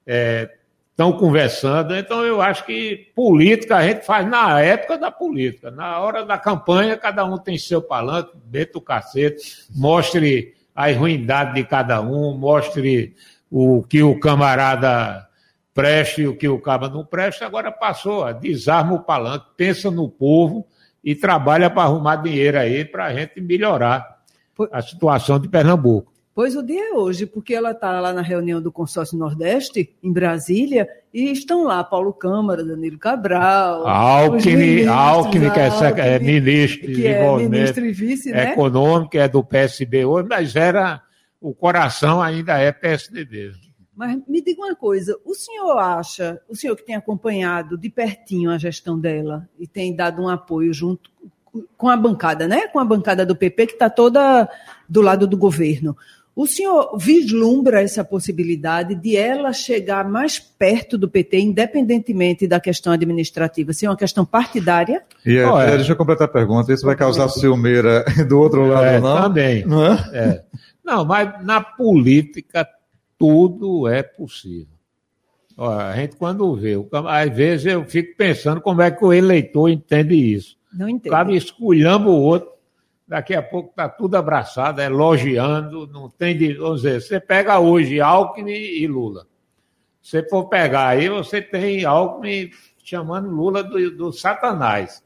É, 0.06 0.50
estão 0.96 1.12
conversando. 1.12 1.94
Então, 1.94 2.24
eu 2.24 2.42
acho 2.42 2.66
que 2.66 3.12
política 3.14 3.76
a 3.76 3.84
gente 3.86 4.06
faz 4.06 4.26
na 4.26 4.62
época 4.62 4.98
da 4.98 5.12
política. 5.12 5.70
Na 5.70 6.00
hora 6.00 6.26
da 6.26 6.38
campanha, 6.38 6.96
cada 6.96 7.26
um 7.26 7.38
tem 7.38 7.58
seu 7.58 7.82
palanque, 7.82 8.32
meta 8.50 8.78
o 8.78 8.82
cacete, 8.82 9.66
mostre 9.76 10.54
a 10.74 10.90
ruindade 10.94 11.54
de 11.56 11.66
cada 11.66 12.02
um, 12.02 12.38
mostre 12.38 13.14
o 13.52 13.84
que 13.84 14.02
o 14.02 14.18
camarada 14.18 15.28
preste 15.74 16.22
e 16.22 16.28
o 16.28 16.38
que 16.38 16.48
o 16.48 16.62
caba 16.62 16.88
não 16.88 17.04
presta. 17.06 17.46
Agora 17.46 17.74
passou, 17.74 18.34
desarma 18.34 18.94
o 18.94 19.04
palanque, 19.04 19.48
pensa 19.58 19.92
no 19.92 20.10
povo 20.10 20.66
e 21.04 21.14
trabalha 21.14 21.70
para 21.70 21.84
arrumar 21.84 22.16
dinheiro 22.16 22.58
aí 22.58 22.86
para 22.86 23.08
a 23.08 23.14
gente 23.14 23.42
melhorar 23.42 24.22
a 24.72 24.82
situação 24.82 25.38
de 25.38 25.50
Pernambuco. 25.50 26.15
Pois 26.36 26.54
o 26.54 26.62
dia 26.62 26.90
é 26.90 26.94
hoje, 26.94 27.26
porque 27.26 27.56
ela 27.56 27.72
está 27.72 28.02
lá 28.02 28.12
na 28.12 28.22
reunião 28.22 28.62
do 28.62 28.70
Consórcio 28.70 29.18
Nordeste, 29.18 29.96
em 30.04 30.12
Brasília, 30.12 30.86
e 31.14 31.32
estão 31.32 31.64
lá 31.64 31.82
Paulo 31.82 32.12
Câmara, 32.12 32.62
Danilo 32.62 33.00
Cabral. 33.00 33.88
Alckmin, 33.88 34.86
Alckmin 34.86 35.50
que 35.50 35.60
é, 35.62 36.16
é 36.16 36.20
ministro 36.20 36.88
que 36.88 37.08
é 37.08 37.38
ministro 37.38 37.86
e 37.86 37.94
vice, 37.94 38.32
né? 38.32 38.52
econômico, 38.52 39.16
é 39.16 39.30
do 39.30 39.42
PSB 39.42 40.04
hoje, 40.04 40.28
mas 40.28 40.58
era 40.58 41.02
o 41.40 41.54
coração 41.54 42.22
ainda 42.22 42.60
é 42.60 42.70
PSDB. 42.70 43.54
Mas 43.96 44.20
me 44.28 44.42
diga 44.42 44.62
uma 44.62 44.76
coisa, 44.76 45.18
o 45.24 45.34
senhor 45.34 45.78
acha, 45.78 46.42
o 46.50 46.56
senhor 46.56 46.76
que 46.76 46.84
tem 46.84 46.96
acompanhado 46.96 47.78
de 47.78 47.90
pertinho 47.90 48.52
a 48.52 48.58
gestão 48.58 49.00
dela 49.00 49.48
e 49.58 49.66
tem 49.66 49.96
dado 49.96 50.22
um 50.22 50.28
apoio 50.28 50.74
junto 50.74 51.10
com 51.78 51.88
a 51.88 51.96
bancada, 51.96 52.46
né? 52.46 52.68
Com 52.68 52.80
a 52.80 52.84
bancada 52.84 53.26
do 53.26 53.38
PP 53.38 53.68
que 53.68 53.74
está 53.74 53.90
toda 53.90 54.50
do 54.90 55.00
lado 55.00 55.26
do 55.26 55.38
governo. 55.38 55.96
O 56.36 56.46
senhor 56.46 56.98
vislumbra 56.98 57.82
essa 57.82 58.04
possibilidade 58.04 58.94
de 58.94 59.16
ela 59.16 59.54
chegar 59.54 60.10
mais 60.10 60.38
perto 60.38 60.98
do 60.98 61.10
PT, 61.10 61.40
independentemente 61.40 62.46
da 62.46 62.60
questão 62.60 62.92
administrativa, 62.92 63.72
ser 63.72 63.88
uma 63.88 63.96
questão 63.96 64.26
partidária? 64.26 65.02
E 65.26 65.38
é, 65.38 65.50
oh, 65.50 65.58
é. 65.58 65.78
Deixa 65.78 65.94
eu 65.94 65.96
completar 65.96 66.28
a 66.28 66.32
pergunta. 66.32 66.74
Isso 66.74 66.86
vai 66.86 66.96
causar 66.98 67.30
ciumeira 67.30 68.04
do 68.28 68.38
outro 68.38 68.68
lado, 68.68 68.86
é, 68.86 69.00
não? 69.00 69.22
Também. 69.22 69.66
Não, 69.66 69.94
é? 69.94 70.10
é? 70.14 70.44
não, 70.84 71.06
mas 71.06 71.42
na 71.46 71.62
política 71.62 72.68
tudo 73.18 73.88
é 73.88 74.04
possível. 74.04 74.76
a 75.58 75.96
gente 75.96 76.18
quando 76.18 76.54
vê, 76.58 76.76
às 77.08 77.34
vezes 77.34 77.66
eu 77.66 77.86
fico 77.86 78.18
pensando 78.18 78.60
como 78.60 78.82
é 78.82 78.92
que 78.92 79.06
o 79.06 79.14
eleitor 79.14 79.70
entende 79.70 80.16
isso. 80.16 80.58
Não 80.74 80.90
entende. 80.90 81.08
O 81.08 81.12
cara 81.12 81.34
esculhamba 81.34 82.10
o 82.10 82.22
outro 82.22 82.55
daqui 83.08 83.36
a 83.36 83.42
pouco 83.42 83.70
está 83.70 83.88
tudo 83.88 84.16
abraçado, 84.16 84.82
elogiando, 84.82 85.88
não 85.88 86.10
tem 86.10 86.38
de. 86.38 86.54
Vamos 86.54 86.82
dizer, 86.82 87.02
você 87.02 87.20
pega 87.20 87.60
hoje 87.60 88.02
Alckmin 88.02 88.52
e 88.52 88.88
Lula. 88.88 89.28
Se 90.02 90.24
for 90.30 90.46
pegar 90.46 90.90
aí, 90.90 91.10
você 91.10 91.42
tem 91.42 91.86
Alckmin 91.86 92.50
chamando 92.84 93.30
Lula 93.30 93.64
do, 93.64 93.92
do 93.92 94.12
Satanás. 94.12 95.04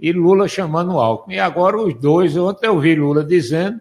E 0.00 0.12
Lula 0.12 0.46
chamando 0.46 0.98
Alckmin. 0.98 1.36
E 1.36 1.40
agora 1.40 1.76
os 1.76 1.94
dois, 1.94 2.36
ontem 2.36 2.66
eu 2.66 2.78
vi 2.78 2.94
Lula 2.94 3.24
dizendo 3.24 3.80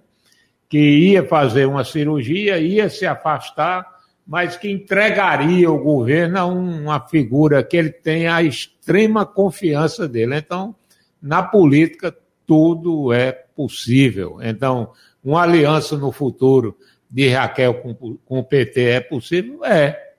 que 0.67 0.77
ia 0.77 1.25
fazer 1.25 1.65
uma 1.65 1.83
cirurgia, 1.83 2.59
ia 2.59 2.89
se 2.89 3.05
afastar, 3.05 3.85
mas 4.25 4.57
que 4.57 4.69
entregaria 4.69 5.71
o 5.71 5.81
governo 5.81 6.37
a 6.37 6.45
uma 6.45 6.99
figura 7.07 7.63
que 7.63 7.77
ele 7.77 7.91
tem 7.91 8.27
a 8.27 8.43
extrema 8.43 9.25
confiança 9.25 10.07
dele. 10.07 10.35
Então, 10.35 10.75
na 11.21 11.41
política, 11.41 12.13
tudo 12.47 13.13
é 13.13 13.31
possível. 13.31 14.39
Então, 14.41 14.91
uma 15.23 15.43
aliança 15.43 15.97
no 15.97 16.11
futuro 16.11 16.77
de 17.11 17.27
Raquel 17.29 17.75
com, 17.75 17.93
com 17.93 18.39
o 18.39 18.43
PT 18.43 18.81
é 18.81 18.99
possível? 19.01 19.63
É. 19.63 20.13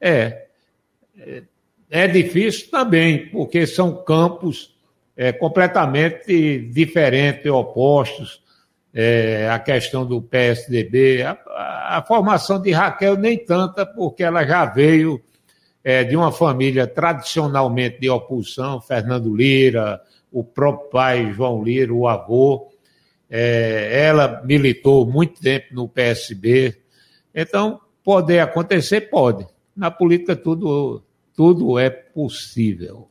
É. 0.00 0.46
É 1.90 2.08
difícil 2.08 2.70
também, 2.70 3.28
porque 3.28 3.66
são 3.66 4.02
campos 4.02 4.74
é, 5.16 5.32
completamente 5.32 6.58
diferentes, 6.72 7.50
opostos. 7.50 8.42
É, 8.94 9.48
a 9.50 9.58
questão 9.58 10.04
do 10.04 10.20
PSDB, 10.20 11.22
a, 11.22 11.38
a, 11.96 12.04
formação 12.06 12.60
de 12.60 12.72
Raquel 12.72 13.16
nem 13.16 13.38
tanta, 13.38 13.86
porque 13.86 14.22
ela 14.22 14.44
já 14.44 14.66
veio 14.66 15.18
é, 15.82 16.04
de 16.04 16.14
uma 16.14 16.30
família 16.30 16.86
tradicionalmente 16.86 18.00
de 18.00 18.10
oposição, 18.10 18.82
Fernando 18.82 19.34
Lira, 19.34 19.98
o 20.32 20.42
próprio 20.42 20.90
pai, 20.90 21.32
João 21.32 21.62
Lira, 21.62 21.92
o 21.92 22.08
avô. 22.08 22.68
É, 23.30 24.06
ela 24.06 24.42
militou 24.44 25.06
muito 25.06 25.40
tempo 25.40 25.66
no 25.72 25.88
PSB. 25.88 26.76
Então, 27.34 27.80
poder 28.04 28.40
acontecer, 28.40 29.02
pode. 29.02 29.46
Na 29.76 29.90
política, 29.90 30.36
tudo, 30.36 31.02
tudo 31.34 31.78
é 31.78 31.88
possível. 31.88 33.08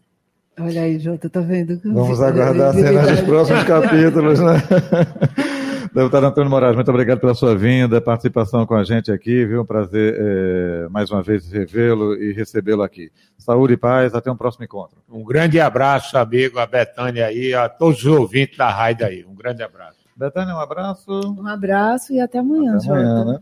Olha 0.60 0.82
aí, 0.82 1.00
Jota, 1.00 1.30
tá 1.30 1.40
vendo? 1.40 1.80
Vamos 1.84 2.22
aguardar 2.22 2.70
a 2.70 2.74
cena 2.74 3.02
dos 3.02 3.22
próximos 3.26 3.64
capítulos, 3.64 4.40
né? 4.40 4.56
Deputado 5.94 6.26
Antônio 6.26 6.50
Moraes, 6.50 6.74
muito 6.74 6.90
obrigado 6.90 7.20
pela 7.20 7.34
sua 7.34 7.54
vinda, 7.54 8.00
participação 8.00 8.66
com 8.66 8.76
a 8.76 8.84
gente 8.84 9.12
aqui, 9.12 9.46
viu? 9.46 9.62
Um 9.62 9.66
prazer 9.66 10.16
é, 10.18 10.88
mais 10.90 11.12
uma 11.12 11.22
vez 11.22 11.52
revê-lo 11.52 12.16
e 12.16 12.32
recebê-lo 12.32 12.82
aqui. 12.82 13.12
Saúde 13.38 13.74
e 13.74 13.78
paz, 13.78 14.16
até 14.16 14.32
um 14.32 14.38
próximo 14.38 14.64
encontro. 14.64 14.98
Um 15.10 15.22
grande 15.22 15.60
abraço, 15.60 16.18
amigo, 16.18 16.60
a 16.60 16.66
Betânia 16.66 17.26
aí, 17.26 17.54
a 17.54 17.68
todos 17.68 18.00
os 18.00 18.06
ouvintes 18.06 18.58
da 18.58 18.70
Raida 18.70 19.08
aí. 19.08 19.26
Um 19.26 19.36
grande 19.36 19.64
abraço. 19.64 20.00
Betânia, 20.16 20.56
um 20.56 20.60
abraço. 20.60 21.12
Um 21.12 21.48
abraço 21.48 22.14
e 22.14 22.22
até 22.22 22.40
amanhã, 22.40 22.78
até 22.78 22.90
amanhã, 22.90 23.26
né? 23.26 23.40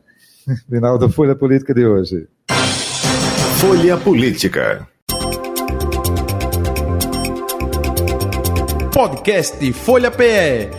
Final 0.68 0.98
da 0.98 1.08
Folha 1.08 1.36
Política 1.36 1.72
de 1.72 1.86
hoje. 1.86 2.28
Folha 3.60 3.96
Política. 3.96 4.88
Podcast 8.92 9.72
Folha 9.74 10.10
PE. 10.10 10.79